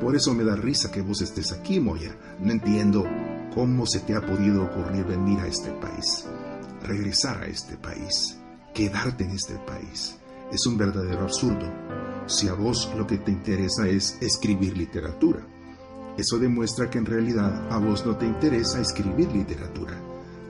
Por 0.00 0.16
eso 0.16 0.32
me 0.32 0.44
da 0.44 0.56
risa 0.56 0.90
que 0.90 1.02
vos 1.02 1.20
estés 1.20 1.52
aquí, 1.52 1.78
Moya. 1.78 2.16
No 2.40 2.52
entiendo 2.52 3.04
cómo 3.54 3.84
se 3.84 4.00
te 4.00 4.14
ha 4.14 4.24
podido 4.24 4.64
ocurrir 4.64 5.04
venir 5.04 5.40
a 5.40 5.46
este 5.46 5.72
país, 5.72 6.24
regresar 6.84 7.42
a 7.42 7.48
este 7.48 7.76
país, 7.76 8.38
quedarte 8.72 9.24
en 9.24 9.32
este 9.32 9.58
país. 9.66 10.17
Es 10.52 10.66
un 10.66 10.76
verdadero 10.76 11.22
absurdo. 11.22 11.70
Si 12.26 12.48
a 12.48 12.54
vos 12.54 12.90
lo 12.96 13.06
que 13.06 13.18
te 13.18 13.30
interesa 13.30 13.88
es 13.88 14.18
escribir 14.20 14.76
literatura, 14.76 15.40
eso 16.16 16.38
demuestra 16.38 16.90
que 16.90 16.98
en 16.98 17.06
realidad 17.06 17.70
a 17.70 17.78
vos 17.78 18.04
no 18.04 18.16
te 18.16 18.26
interesa 18.26 18.80
escribir 18.80 19.30
literatura. 19.32 20.00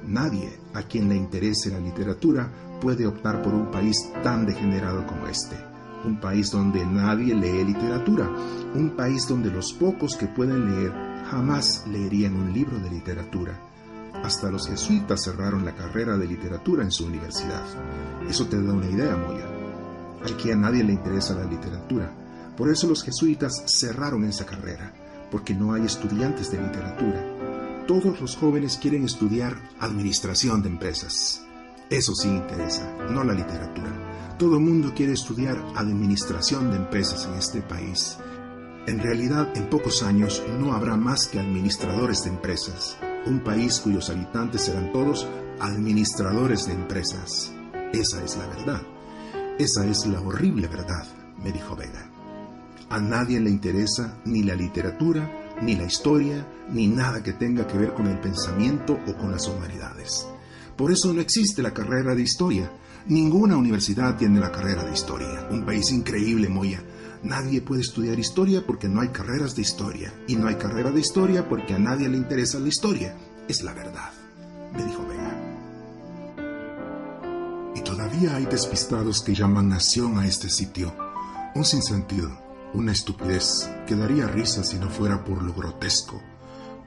Nadie 0.07 0.59
a 0.75 0.83
quien 0.83 1.09
le 1.09 1.17
interese 1.17 1.71
la 1.71 1.81
literatura 1.81 2.51
puede 2.81 3.07
optar 3.07 3.43
por 3.43 3.55
un 3.55 3.71
país 3.71 4.11
tan 4.23 4.47
degenerado 4.47 5.07
como 5.07 5.27
este 5.27 5.69
un 6.05 6.21
país 6.21 6.51
donde 6.51 6.85
nadie 6.87 7.35
lee 7.35 7.65
literatura, 7.65 8.29
un 8.75 8.91
país 8.97 9.27
donde 9.29 9.51
los 9.51 9.73
pocos 9.73 10.17
que 10.17 10.27
pueden 10.27 10.67
leer 10.67 10.93
jamás 11.31 11.85
leerían 11.89 12.37
un 12.37 12.53
libro 12.53 12.79
de 12.79 12.91
literatura. 12.91 13.59
Hasta 14.23 14.51
los 14.51 14.69
jesuitas 14.69 15.23
cerraron 15.25 15.65
la 15.65 15.75
carrera 15.75 16.17
de 16.17 16.27
literatura 16.27 16.83
en 16.83 16.91
su 16.91 17.07
universidad. 17.07 17.65
Eso 18.29 18.47
te 18.47 18.61
da 18.61 18.73
una 18.73 18.87
idea, 18.87 19.17
Moya. 19.17 19.58
Aquí 20.24 20.50
a 20.50 20.57
nadie 20.57 20.85
le 20.85 20.92
interesa 20.92 21.35
la 21.35 21.44
literatura. 21.44 22.12
Por 22.57 22.70
eso 22.70 22.88
los 22.88 23.02
jesuitas 23.02 23.62
cerraron 23.66 24.24
esa 24.24 24.44
carrera, 24.44 24.92
porque 25.31 25.54
no 25.54 25.74
hay 25.74 25.85
estudiantes 25.85 26.50
de 26.50 26.61
literatura. 26.61 27.85
Todos 27.87 28.20
los 28.20 28.37
jóvenes 28.37 28.78
quieren 28.81 29.04
estudiar 29.04 29.57
administración 29.81 30.62
de 30.62 30.68
empresas. 30.68 31.42
Eso 31.90 32.14
sí 32.14 32.28
interesa, 32.28 32.92
no 33.11 33.24
la 33.24 33.33
literatura. 33.33 34.37
Todo 34.38 34.57
el 34.57 34.62
mundo 34.62 34.92
quiere 34.94 35.12
estudiar 35.12 35.57
administración 35.74 36.70
de 36.70 36.76
empresas 36.76 37.26
en 37.26 37.35
este 37.35 37.62
país. 37.62 38.18
En 38.87 38.98
realidad, 38.98 39.48
en 39.57 39.70
pocos 39.70 40.02
años 40.02 40.42
no 40.61 40.74
habrá 40.74 40.96
más 40.96 41.26
que 41.26 41.38
administradores 41.38 42.24
de 42.24 42.31
empresas. 42.31 42.98
Un 43.26 43.40
país 43.40 43.81
cuyos 43.81 44.11
habitantes 44.11 44.62
serán 44.62 44.92
todos 44.92 45.26
administradores 45.61 46.66
de 46.66 46.74
empresas. 46.74 47.52
Esa 47.92 48.22
es 48.22 48.37
la 48.37 48.46
verdad. 48.46 48.83
Esa 49.59 49.87
es 49.87 50.07
la 50.07 50.21
horrible 50.21 50.68
verdad, 50.68 51.05
me 51.42 51.53
dijo 51.53 51.77
Vega. 51.77 52.11
A 52.90 53.01
nadie 53.01 53.40
le 53.40 53.51
interesa 53.51 54.18
ni 54.25 54.42
la 54.42 54.55
literatura, 54.55 55.31
ni 55.61 55.75
la 55.75 55.85
historia, 55.85 56.47
ni 56.71 56.87
nada 56.87 57.23
que 57.23 57.33
tenga 57.33 57.66
que 57.66 57.77
ver 57.77 57.92
con 57.92 58.07
el 58.07 58.18
pensamiento 58.21 58.99
o 59.07 59.14
con 59.14 59.31
las 59.33 59.47
humanidades. 59.49 60.27
Por 60.77 60.92
eso 60.92 61.12
no 61.12 61.21
existe 61.21 61.61
la 61.61 61.75
carrera 61.75 62.14
de 62.14 62.23
historia, 62.23 62.71
Ninguna 63.09 63.57
universidad 63.57 64.18
tiene 64.18 64.38
la 64.38 64.53
carrera 64.53 64.85
de 64.85 64.92
historia. 64.92 65.49
Un 65.51 65.64
país 65.64 65.92
increíble, 65.92 66.51
Moya. 66.51 66.83
Nadie 67.23 67.62
puede 67.62 67.81
estudiar 67.81 68.18
historia 68.18 68.66
porque 68.66 68.87
no 68.87 69.01
hay 69.01 69.09
carreras 69.09 69.57
de 69.57 69.62
historia. 69.62 70.12
Y 70.27 70.37
no 70.37 70.47
hay 70.47 70.57
carrera 70.57 70.90
de 70.90 71.01
historia 71.01 71.49
porque 71.49 71.73
a 71.73 71.79
nadie 71.79 72.07
le 72.07 72.18
interesa 72.18 72.59
la 72.59 72.68
historia. 72.68 73.16
Es 73.49 73.62
la 73.62 73.73
verdad, 73.73 74.12
me 74.75 74.85
dijo 74.85 75.07
Vega. 75.07 75.28
Todavía 77.99 78.37
hay 78.37 78.47
despistados 78.47 79.23
que 79.23 79.35
llaman 79.35 79.71
nación 79.71 80.19
a 80.19 80.27
este 80.29 80.49
sitio. 80.49 80.95
Un 81.57 81.65
sinsentido, 81.65 82.31
una 82.73 82.93
estupidez 82.93 83.69
que 83.89 83.97
daría 83.97 84.29
risa 84.29 84.63
si 84.63 84.79
no 84.79 84.89
fuera 84.89 85.25
por 85.25 85.43
lo 85.43 85.53
grotesco. 85.53 86.23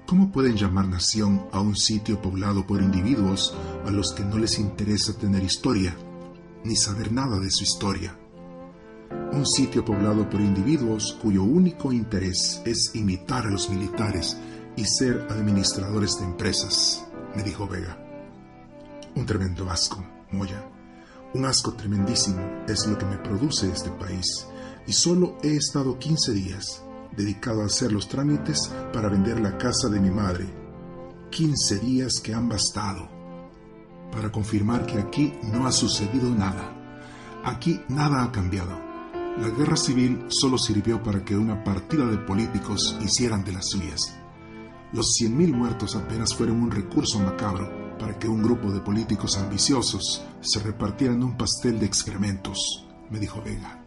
¿Cómo 0.08 0.32
pueden 0.32 0.56
llamar 0.56 0.88
nación 0.88 1.50
a 1.52 1.60
un 1.60 1.76
sitio 1.76 2.22
poblado 2.22 2.66
por 2.66 2.82
individuos 2.82 3.54
a 3.86 3.92
los 3.92 4.14
que 4.14 4.24
no 4.24 4.38
les 4.38 4.58
interesa 4.58 5.12
tener 5.18 5.44
historia? 5.44 5.94
ni 6.64 6.78
saber 6.78 7.12
nada 7.12 7.40
de 7.40 7.52
su 7.52 7.64
historia. 7.64 8.18
Un 9.34 9.46
sitio 9.46 9.84
poblado 9.84 10.30
por 10.30 10.40
individuos 10.40 11.18
cuyo 11.22 11.44
único 11.44 11.92
interés 11.92 12.62
es 12.64 12.96
imitar 12.96 13.48
a 13.48 13.50
los 13.50 13.70
militares 13.70 14.38
y 14.78 14.86
ser 14.86 15.28
administradores 15.30 16.20
de 16.20 16.26
empresas, 16.26 17.04
me 17.36 17.44
dijo 17.44 17.68
Vega. 17.68 17.98
Un 19.16 19.26
tremendo 19.26 19.70
asco, 19.70 20.06
Moya. 20.32 20.71
Un 21.34 21.46
asco 21.46 21.74
tremendísimo 21.74 22.42
es 22.68 22.86
lo 22.88 22.98
que 22.98 23.06
me 23.06 23.18
produce 23.18 23.72
este 23.72 23.90
país 23.90 24.48
y 24.86 24.92
solo 24.92 25.38
he 25.42 25.56
estado 25.56 25.98
15 25.98 26.34
días 26.34 26.84
dedicado 27.16 27.62
a 27.62 27.68
hacer 27.68 27.94
los 27.94 28.10
trámites 28.10 28.70
para 28.92 29.08
vender 29.08 29.40
la 29.40 29.58
casa 29.58 29.88
de 29.88 30.02
mi 30.02 30.10
madre. 30.10 30.46
15 31.30 31.80
días 31.80 32.20
que 32.20 32.34
han 32.34 32.50
bastado 32.50 33.10
para 34.12 34.30
confirmar 34.30 34.86
que 34.86 35.00
aquí 35.00 35.34
no 35.54 35.66
ha 35.66 35.72
sucedido 35.72 36.30
nada. 36.30 36.76
Aquí 37.46 37.80
nada 37.88 38.24
ha 38.24 38.32
cambiado. 38.34 38.78
La 39.40 39.48
guerra 39.52 39.78
civil 39.78 40.26
solo 40.28 40.58
sirvió 40.58 41.02
para 41.02 41.24
que 41.24 41.38
una 41.38 41.64
partida 41.64 42.06
de 42.08 42.18
políticos 42.18 42.98
hicieran 43.02 43.46
de 43.46 43.54
las 43.54 43.70
suyas. 43.70 44.14
Los 44.92 45.16
100.000 45.18 45.54
muertos 45.54 45.96
apenas 45.96 46.36
fueron 46.36 46.62
un 46.62 46.72
recurso 46.72 47.20
macabro 47.20 47.81
para 48.02 48.18
que 48.18 48.28
un 48.28 48.42
grupo 48.42 48.72
de 48.72 48.80
políticos 48.80 49.38
ambiciosos 49.38 50.24
se 50.42 50.60
repartieran 50.60 51.22
un 51.22 51.38
pastel 51.38 51.80
de 51.80 51.86
excrementos, 51.86 52.84
me 53.12 53.20
dijo 53.20 53.44
Vega. 53.44 53.80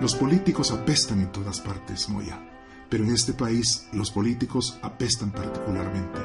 Los 0.00 0.16
políticos 0.16 0.72
apestan 0.72 1.20
en 1.20 1.30
todas 1.30 1.60
partes, 1.60 2.08
Moya, 2.08 2.40
pero 2.90 3.04
en 3.04 3.12
este 3.12 3.34
país 3.34 3.86
los 3.92 4.10
políticos 4.10 4.80
apestan 4.82 5.30
particularmente. 5.30 6.18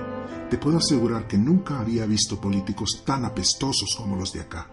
Te 0.50 0.58
puedo 0.58 0.80
asegurar 0.80 1.28
que 1.28 1.38
nunca 1.38 1.80
había 1.80 2.08
visto 2.08 2.42
políticos 2.42 3.04
tan 3.06 3.24
apestosos 3.24 3.96
como 3.96 4.16
los 4.16 4.34
de 4.34 4.42
acá. 4.42 4.68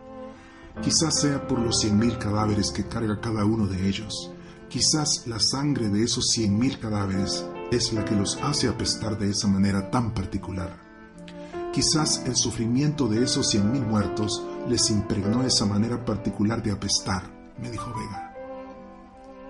Quizás 0.82 1.20
sea 1.20 1.46
por 1.46 1.58
los 1.58 1.80
cien 1.80 1.98
mil 1.98 2.16
cadáveres 2.16 2.70
que 2.70 2.86
carga 2.86 3.20
cada 3.20 3.44
uno 3.44 3.66
de 3.66 3.86
ellos. 3.86 4.32
Quizás 4.70 5.26
la 5.26 5.38
sangre 5.38 5.90
de 5.90 6.02
esos 6.02 6.28
cien 6.28 6.58
mil 6.58 6.78
cadáveres 6.78 7.44
es 7.70 7.92
la 7.92 8.06
que 8.06 8.14
los 8.16 8.38
hace 8.42 8.68
apestar 8.68 9.18
de 9.18 9.28
esa 9.28 9.48
manera 9.48 9.90
tan 9.90 10.14
particular. 10.14 10.89
Quizás 11.72 12.24
el 12.26 12.34
sufrimiento 12.34 13.06
de 13.06 13.22
esos 13.22 13.48
cien 13.48 13.70
mil 13.70 13.86
muertos 13.86 14.44
les 14.68 14.90
impregnó 14.90 15.44
esa 15.44 15.66
manera 15.66 16.04
particular 16.04 16.60
de 16.64 16.72
apestar, 16.72 17.22
me 17.62 17.70
dijo 17.70 17.92
Vega. 17.96 18.34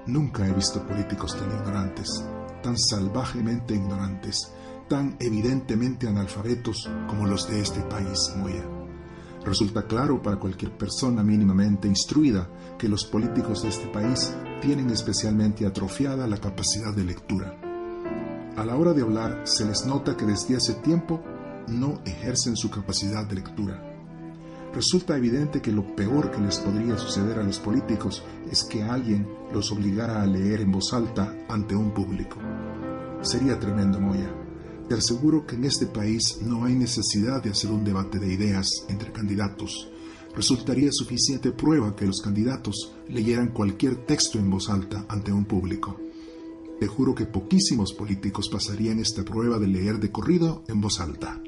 Nunca 0.07 0.47
he 0.47 0.53
visto 0.53 0.87
políticos 0.87 1.35
tan 1.35 1.51
ignorantes, 1.51 2.23
tan 2.63 2.79
salvajemente 2.79 3.75
ignorantes, 3.75 4.53
tan 4.87 5.17
evidentemente 5.19 6.09
analfabetos 6.09 6.91
como 7.09 7.27
los 7.27 7.49
de 7.49 7.61
este 7.61 7.81
país, 7.81 8.35
Moya. 8.37 8.65
Resulta 9.43 9.87
claro 9.87 10.21
para 10.21 10.39
cualquier 10.39 10.77
persona 10.77 11.23
mínimamente 11.23 11.89
instruida 11.89 12.51
que 12.79 12.91
los 12.91 13.07
políticos 13.07 13.63
de 13.63 13.71
este 13.71 13.87
país 13.87 14.35
tienen 14.61 14.91
especialmente 14.91 15.65
atrofiada 15.65 16.27
la 16.27 16.37
capacidad 16.37 16.95
de 16.95 17.05
lectura. 17.05 17.59
A 18.59 18.65
la 18.67 18.77
hora 18.77 18.93
de 18.93 19.01
hablar 19.01 19.43
se 19.45 19.65
les 19.65 19.87
nota 19.87 20.19
que 20.19 20.27
desde 20.27 20.57
hace 20.57 20.75
tiempo 20.75 21.23
no 21.71 22.01
ejercen 22.05 22.57
su 22.57 22.71
capacidad 22.71 23.27
de 23.27 23.37
lectura. 23.37 23.91
Resulta 24.75 25.17
evidente 25.17 25.61
que 25.61 25.73
lo 25.73 25.97
peor 25.97 26.31
que 26.31 26.41
les 26.41 26.59
podría 26.59 26.97
suceder 26.97 27.39
a 27.39 27.43
los 27.43 27.59
políticos 27.59 28.23
es 28.51 28.63
que 28.63 28.83
alguien 28.83 29.27
los 29.53 29.73
obligara 29.73 30.23
a 30.23 30.27
leer 30.27 30.61
en 30.61 30.71
voz 30.71 30.93
alta 30.93 31.35
ante 31.49 31.75
un 31.75 31.93
público. 31.93 32.37
Sería 33.23 33.59
tremendo, 33.59 34.01
Moya. 34.01 34.33
Te 34.89 34.95
aseguro 34.95 35.47
que 35.47 35.57
en 35.57 35.65
este 35.65 35.87
país 35.87 36.39
no 36.43 36.65
hay 36.65 36.75
necesidad 36.75 37.43
de 37.43 37.51
hacer 37.51 37.71
un 37.71 37.85
debate 37.85 38.19
de 38.19 38.33
ideas 38.33 38.87
entre 38.89 39.13
candidatos. 39.13 39.89
resultaría 40.35 40.93
suficiente 40.93 41.51
prueba 41.51 41.97
que 41.97 42.07
los 42.07 42.21
candidatos 42.21 42.93
leyeran 43.09 43.49
cualquier 43.49 44.07
texto 44.07 44.39
en 44.39 44.49
voz 44.49 44.71
alta 44.71 45.05
ante 45.09 45.33
un 45.33 45.45
público. 45.45 45.99
Te 46.79 46.87
juro 46.87 47.17
que 47.17 47.27
poquísimos 47.27 47.93
políticos 47.93 48.49
pasarían 48.49 49.01
esta 49.01 49.25
prueba 49.25 49.59
de 49.59 49.67
leer 49.67 49.99
de 49.99 50.13
corrido 50.13 50.63
en 50.69 50.81
voz 50.81 51.01
alta. 51.01 51.43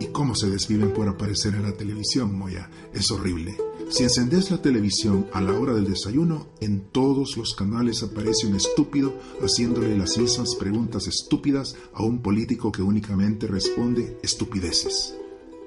¿Y 0.00 0.06
cómo 0.06 0.34
se 0.34 0.50
desviven 0.50 0.92
por 0.92 1.08
aparecer 1.08 1.54
en 1.54 1.62
la 1.62 1.72
televisión, 1.72 2.36
Moya? 2.36 2.68
Es 2.92 3.10
horrible. 3.10 3.56
Si 3.90 4.02
encendes 4.02 4.50
la 4.50 4.60
televisión 4.60 5.26
a 5.32 5.40
la 5.40 5.52
hora 5.52 5.74
del 5.74 5.86
desayuno, 5.86 6.48
en 6.60 6.80
todos 6.90 7.36
los 7.36 7.54
canales 7.54 8.02
aparece 8.02 8.46
un 8.46 8.56
estúpido 8.56 9.14
haciéndole 9.40 9.96
las 9.96 10.18
mismas 10.18 10.56
preguntas 10.56 11.06
estúpidas 11.06 11.76
a 11.92 12.02
un 12.02 12.20
político 12.20 12.72
que 12.72 12.82
únicamente 12.82 13.46
responde 13.46 14.18
estupideces, 14.22 15.14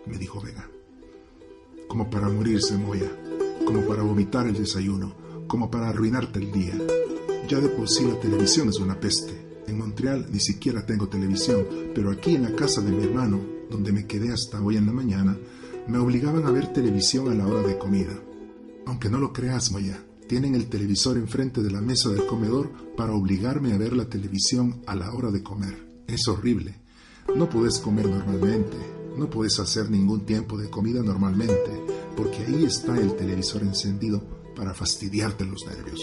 me 0.06 0.18
dijo 0.18 0.42
Vega. 0.42 0.70
Como 1.88 2.10
para 2.10 2.28
morirse, 2.28 2.78
Moya, 2.78 3.10
como 3.66 3.82
para 3.82 4.04
vomitar 4.04 4.48
el 4.48 4.56
desayuno, 4.56 5.16
como 5.48 5.72
para 5.72 5.90
arruinarte 5.90 6.40
el 6.40 6.52
día. 6.52 6.78
Ya 7.48 7.60
de 7.60 7.70
por 7.70 7.88
sí 7.88 8.04
la 8.04 8.20
televisión 8.20 8.68
es 8.68 8.80
una 8.80 9.00
peste. 9.00 9.48
En 9.68 9.78
Montreal 9.78 10.28
ni 10.32 10.40
siquiera 10.40 10.86
tengo 10.86 11.08
televisión, 11.08 11.66
pero 11.96 12.12
aquí 12.12 12.36
en 12.36 12.44
la 12.44 12.56
casa 12.56 12.82
de 12.82 12.92
mi 12.92 13.04
hermano, 13.04 13.57
donde 13.70 13.92
me 13.92 14.06
quedé 14.06 14.32
hasta 14.32 14.62
hoy 14.62 14.78
en 14.78 14.86
la 14.86 14.94
mañana, 14.94 15.38
me 15.88 15.98
obligaban 15.98 16.46
a 16.46 16.52
ver 16.52 16.74
televisión 16.74 17.30
a 17.30 17.34
la 17.34 17.48
hora 17.48 17.62
de 17.68 17.78
comida. 17.78 18.14
Aunque 18.86 19.10
no 19.10 19.20
lo 19.20 19.34
creas, 19.34 19.72
Moya, 19.72 20.04
tienen 20.28 20.56
el 20.56 20.68
televisor 20.68 21.18
enfrente 21.18 21.64
de 21.64 21.72
la 21.72 21.82
mesa 21.82 22.10
del 22.10 22.26
comedor 22.26 22.70
para 22.96 23.14
obligarme 23.14 23.74
a 23.74 23.78
ver 23.78 23.94
la 23.94 24.10
televisión 24.10 24.82
a 24.86 24.96
la 24.96 25.14
hora 25.14 25.32
de 25.32 25.44
comer. 25.44 26.04
Es 26.08 26.28
horrible. 26.28 26.76
No 27.36 27.50
puedes 27.50 27.80
comer 27.80 28.08
normalmente, 28.08 28.78
no 29.18 29.30
puedes 29.30 29.60
hacer 29.60 29.90
ningún 29.90 30.26
tiempo 30.26 30.58
de 30.58 30.70
comida 30.70 31.02
normalmente, 31.02 31.72
porque 32.16 32.46
ahí 32.46 32.66
está 32.66 32.98
el 32.98 33.16
televisor 33.16 33.64
encendido 33.64 34.24
para 34.56 34.74
fastidiarte 34.74 35.46
los 35.46 35.66
nervios. 35.66 36.02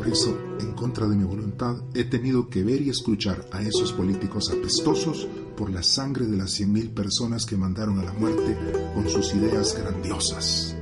Por 0.00 0.08
eso, 0.08 0.34
en 0.58 0.72
contra 0.72 1.06
de 1.06 1.14
mi 1.14 1.24
voluntad, 1.24 1.76
he 1.92 2.04
tenido 2.04 2.48
que 2.48 2.64
ver 2.64 2.80
y 2.80 2.88
escuchar 2.88 3.46
a 3.52 3.60
esos 3.60 3.92
políticos 3.92 4.50
apestosos 4.50 5.28
por 5.54 5.68
la 5.68 5.82
sangre 5.82 6.24
de 6.26 6.38
las 6.38 6.52
cien 6.52 6.72
mil 6.72 6.88
personas 6.88 7.44
que 7.44 7.58
mandaron 7.58 7.98
a 7.98 8.04
la 8.04 8.14
muerte 8.14 8.56
con 8.94 9.06
sus 9.10 9.34
ideas 9.34 9.76
grandiosas. 9.78 10.74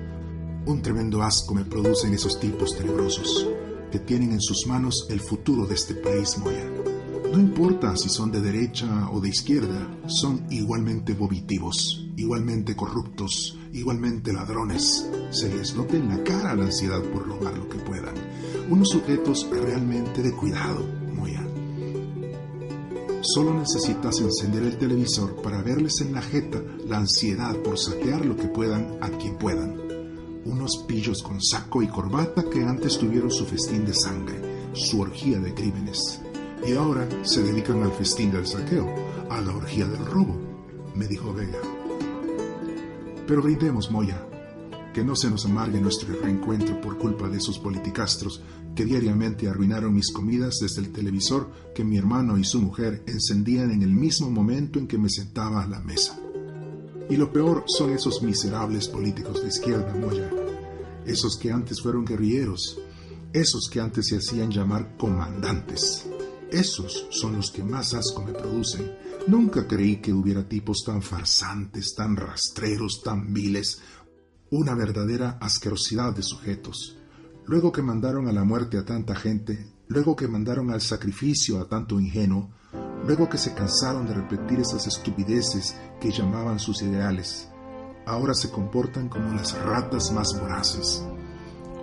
Un 0.67 0.83
tremendo 0.83 1.21
asco 1.21 1.53
me 1.53 1.65
producen 1.65 2.15
esos 2.15 2.39
tipos 2.39 2.77
tenebrosos, 2.79 3.49
que 3.91 3.99
tienen 3.99 4.31
en 4.31 4.41
sus 4.41 4.69
manos 4.69 5.09
el 5.11 5.19
futuro 5.19 5.67
de 5.67 5.75
este 5.75 5.95
país, 5.95 6.39
Moya. 6.39 6.71
No 7.33 7.41
importa 7.41 7.97
si 7.97 8.09
son 8.09 8.31
de 8.31 8.41
derecha 8.41 9.11
o 9.11 9.21
de 9.21 9.31
izquierda, 9.31 9.99
son 10.07 10.47
igualmente 10.49 11.15
vomitivos, 11.15 12.07
igualmente 12.17 12.77
corruptos, 12.77 13.58
igualmente 13.73 14.33
ladrones. 14.33 15.09
Se 15.31 15.49
les 15.49 15.75
nota 15.75 15.97
en 15.97 16.09
la 16.09 16.23
cara 16.25 16.55
la 16.55 16.65
ansiedad 16.65 17.03
por 17.03 17.27
robar 17.27 17.57
lo 17.57 17.69
que 17.69 17.79
puedan 17.79 18.15
unos 18.71 18.91
sujetos 18.91 19.49
realmente 19.51 20.23
de 20.23 20.33
cuidado, 20.33 20.85
Moya. 21.15 21.47
Solo 23.23 23.55
necesitas 23.55 24.21
encender 24.21 24.63
el 24.63 24.77
televisor 24.77 25.41
para 25.43 25.63
verles 25.63 26.01
en 26.01 26.13
la 26.13 26.23
jeta 26.23 26.63
la 26.87 26.99
ansiedad 26.99 27.57
por 27.57 27.79
saquear 27.79 28.25
lo 28.25 28.37
que 28.37 28.47
puedan 28.47 28.99
a 29.01 29.09
quien 29.09 29.37
puedan. 29.37 29.77
Unos 30.45 30.85
pillos 30.87 31.23
con 31.23 31.43
saco 31.43 31.83
y 31.83 31.89
corbata 31.89 32.45
que 32.45 32.63
antes 32.63 32.99
tuvieron 32.99 33.31
su 33.31 33.45
festín 33.45 33.85
de 33.85 33.95
sangre, 33.95 34.41
su 34.73 35.01
orgía 35.01 35.39
de 35.39 35.55
crímenes, 35.55 36.21
y 36.67 36.75
ahora 36.75 37.09
se 37.23 37.43
dedican 37.43 37.83
al 37.83 37.93
festín 37.93 38.31
del 38.31 38.47
saqueo, 38.47 38.87
a 39.31 39.41
la 39.41 39.55
orgía 39.55 39.87
del 39.87 40.05
robo, 40.07 40.37
me 40.95 41.07
dijo 41.07 41.33
Vega. 41.35 41.78
Pero 43.29 43.43
brindemos, 43.43 43.91
Moya, 43.91 44.27
que 44.95 45.05
no 45.05 45.15
se 45.15 45.31
nos 45.31 45.45
amargue 45.45 45.83
nuestro 45.83 46.09
reencuentro 46.19 46.81
por 46.81 46.97
culpa 46.97 47.29
de 47.29 47.37
esos 47.37 47.59
politicastros 47.59 48.43
que 48.75 48.87
diariamente 48.87 49.49
arruinaron 49.49 49.95
mis 49.95 50.11
comidas 50.11 50.57
desde 50.63 50.81
el 50.81 50.93
televisor 50.93 51.51
que 51.75 51.85
mi 51.85 51.99
hermano 51.99 52.39
y 52.39 52.45
su 52.45 52.59
mujer 52.63 53.03
encendían 53.07 53.71
en 53.71 53.83
el 53.83 53.91
mismo 53.91 54.31
momento 54.31 54.79
en 54.79 54.89
que 54.89 54.97
me 54.97 55.11
sentaba 55.11 55.63
a 55.63 55.69
la 55.69 55.79
mesa. 55.81 56.19
Y 57.11 57.17
lo 57.17 57.31
peor 57.31 57.65
son 57.67 57.93
esos 57.93 58.23
miserables 58.23 58.89
políticos 58.89 59.43
de 59.43 59.49
izquierda, 59.49 59.95
Moya, 59.95 60.31
esos 61.05 61.37
que 61.37 61.53
antes 61.53 61.83
fueron 61.83 62.07
guerrilleros, 62.07 62.79
esos 63.35 63.69
que 63.69 63.81
antes 63.81 64.09
se 64.09 64.17
hacían 64.17 64.51
llamar 64.51 64.97
comandantes. 64.97 66.07
Esos 66.51 67.07
son 67.11 67.37
los 67.37 67.51
que 67.51 67.63
más 67.63 67.93
asco 67.93 68.23
me 68.25 68.33
producen. 68.33 68.91
Nunca 69.29 69.69
creí 69.69 69.97
que 69.97 70.11
hubiera 70.11 70.49
tipos 70.49 70.83
tan 70.87 71.03
farsantes, 71.03 71.95
tan 71.95 72.17
rastreros, 72.17 73.03
tan 73.05 73.35
viles. 73.35 73.83
Una 74.51 74.75
verdadera 74.75 75.37
asquerosidad 75.39 76.15
de 76.15 76.23
sujetos. 76.23 76.97
Luego 77.45 77.71
que 77.71 77.83
mandaron 77.83 78.27
a 78.27 78.33
la 78.33 78.45
muerte 78.45 78.79
a 78.79 78.87
tanta 78.87 79.15
gente, 79.15 79.71
luego 79.89 80.17
que 80.17 80.27
mandaron 80.27 80.71
al 80.71 80.81
sacrificio 80.81 81.61
a 81.61 81.69
tanto 81.69 82.01
ingenuo, 82.01 82.49
luego 83.07 83.29
que 83.29 83.37
se 83.37 83.53
cansaron 83.53 84.07
de 84.07 84.15
repetir 84.15 84.61
esas 84.61 84.87
estupideces 84.87 85.77
que 86.01 86.11
llamaban 86.11 86.59
sus 86.59 86.81
ideales, 86.81 87.51
ahora 88.07 88.33
se 88.33 88.51
comportan 88.51 89.11
como 89.11 89.35
las 89.35 89.53
ratas 89.63 90.11
más 90.11 90.41
voraces. 90.41 91.05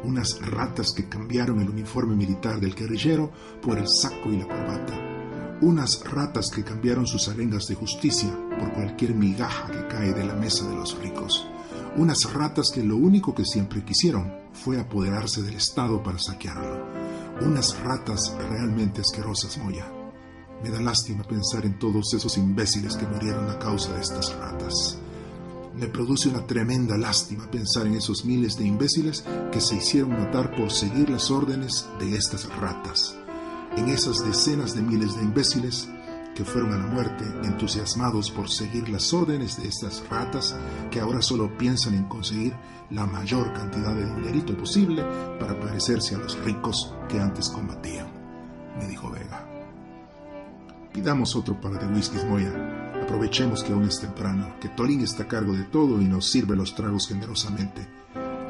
Unas 0.03 0.41
ratas 0.41 0.93
que 0.93 1.07
cambiaron 1.07 1.59
el 1.59 1.69
uniforme 1.69 2.15
militar 2.15 2.59
del 2.59 2.73
guerrillero 2.73 3.31
por 3.61 3.77
el 3.77 3.87
saco 3.87 4.33
y 4.33 4.37
la 4.37 4.47
corbata. 4.47 5.14
Unas 5.61 6.03
ratas 6.03 6.49
que 6.49 6.63
cambiaron 6.63 7.07
sus 7.07 7.27
arengas 7.27 7.67
de 7.67 7.75
justicia 7.75 8.29
por 8.59 8.73
cualquier 8.73 9.13
migaja 9.13 9.71
que 9.71 9.87
cae 9.87 10.13
de 10.13 10.25
la 10.25 10.35
mesa 10.35 10.67
de 10.67 10.75
los 10.75 10.97
ricos 10.99 11.47
unas 11.97 12.33
ratas 12.33 12.71
que 12.71 12.83
lo 12.83 12.97
único 12.97 13.33
que 13.33 13.45
siempre 13.45 13.83
quisieron 13.83 14.33
fue 14.53 14.79
apoderarse 14.79 15.41
del 15.41 15.55
Estado 15.55 16.03
para 16.03 16.19
saquearlo. 16.19 16.85
Unas 17.41 17.77
ratas 17.79 18.33
realmente 18.49 19.01
asquerosas, 19.01 19.57
Moya. 19.57 19.89
Me 20.61 20.69
da 20.69 20.81
lástima 20.81 21.23
pensar 21.23 21.65
en 21.65 21.79
todos 21.79 22.13
esos 22.13 22.37
imbéciles 22.37 22.95
que 22.95 23.07
murieron 23.07 23.49
a 23.49 23.59
causa 23.59 23.93
de 23.93 24.01
estas 24.01 24.35
ratas. 24.35 24.97
Me 25.75 25.87
produce 25.87 26.29
una 26.29 26.45
tremenda 26.45 26.97
lástima 26.97 27.49
pensar 27.51 27.87
en 27.87 27.95
esos 27.95 28.25
miles 28.25 28.57
de 28.57 28.65
imbéciles 28.65 29.25
que 29.51 29.59
se 29.61 29.75
hicieron 29.75 30.11
matar 30.11 30.55
por 30.55 30.71
seguir 30.71 31.09
las 31.09 31.31
órdenes 31.31 31.85
de 31.99 32.15
estas 32.15 32.47
ratas. 32.57 33.15
En 33.77 33.89
esas 33.89 34.25
decenas 34.25 34.73
de 34.73 34.81
miles 34.81 35.15
de 35.17 35.23
imbéciles 35.23 35.89
que 36.33 36.45
fueron 36.45 36.73
a 36.73 36.77
la 36.77 36.87
muerte 36.87 37.25
entusiasmados 37.43 38.31
por 38.31 38.49
seguir 38.49 38.87
las 38.87 39.13
órdenes 39.13 39.61
de 39.61 39.67
estas 39.67 40.03
ratas 40.09 40.55
que 40.91 41.01
ahora 41.01 41.21
solo 41.21 41.57
piensan 41.57 41.93
en 41.93 42.05
conseguir 42.05 42.53
la 42.89 43.05
mayor 43.05 43.51
cantidad 43.53 43.93
de 43.93 44.05
dinerito 44.05 44.55
posible 44.55 45.03
para 45.39 45.59
parecerse 45.59 46.15
a 46.15 46.19
los 46.19 46.37
ricos 46.43 46.93
que 47.09 47.19
antes 47.19 47.49
combatían, 47.49 48.07
me 48.77 48.87
dijo 48.87 49.09
Vega. 49.11 49.45
Pidamos 50.93 51.35
otro 51.35 51.59
par 51.59 51.77
de 51.77 51.87
whiskies, 51.93 52.25
Moya. 52.25 52.93
Aprovechemos 53.03 53.61
que 53.61 53.73
aún 53.73 53.83
es 53.83 53.99
temprano, 53.99 54.55
que 54.61 54.69
Tolín 54.69 55.01
está 55.01 55.23
a 55.23 55.27
cargo 55.27 55.51
de 55.51 55.63
todo 55.65 56.01
y 56.01 56.05
nos 56.05 56.31
sirve 56.31 56.55
los 56.55 56.75
tragos 56.75 57.09
generosamente. 57.09 57.85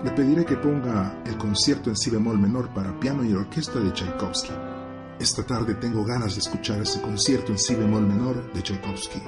Le 0.04 0.12
pediré 0.12 0.46
que 0.46 0.56
ponga 0.56 1.24
el 1.26 1.38
concierto 1.38 1.90
en 1.90 1.98
si 1.98 2.12
bemol 2.12 2.38
menor 2.38 2.70
para 2.70 3.00
piano 3.00 3.24
y 3.24 3.34
orquesta 3.34 3.80
de 3.80 3.92
Tchaikovsky 3.92 4.75
esta 5.20 5.44
tarde 5.44 5.76
tengo 5.76 6.04
ganas 6.04 6.36
de 6.36 6.42
escuchar 6.42 6.82
ese 6.82 7.02
concierto 7.02 7.52
en 7.52 7.58
si 7.58 7.76
bemol 7.76 8.06
menor 8.06 8.52
de 8.54 8.62
Tchaikovsky. 8.62 9.22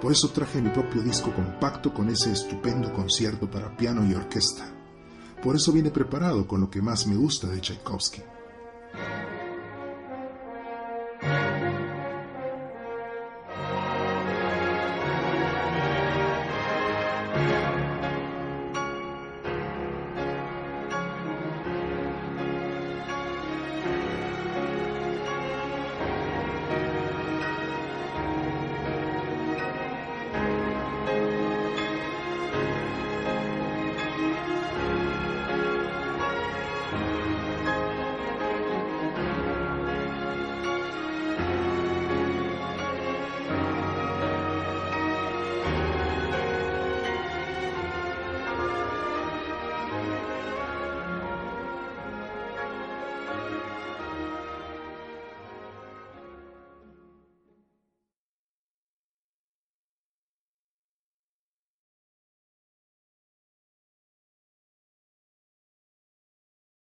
Por 0.00 0.12
eso 0.12 0.30
traje 0.30 0.60
mi 0.60 0.70
propio 0.70 1.02
disco 1.02 1.32
compacto 1.32 1.94
con 1.94 2.08
ese 2.08 2.32
estupendo 2.32 2.92
concierto 2.92 3.50
para 3.50 3.76
piano 3.76 4.04
y 4.06 4.14
orquesta. 4.14 4.64
Por 5.42 5.56
eso 5.56 5.72
vine 5.72 5.90
preparado 5.90 6.46
con 6.46 6.60
lo 6.60 6.70
que 6.70 6.82
más 6.82 7.06
me 7.06 7.16
gusta 7.16 7.48
de 7.48 7.60
Tchaikovsky. 7.60 8.22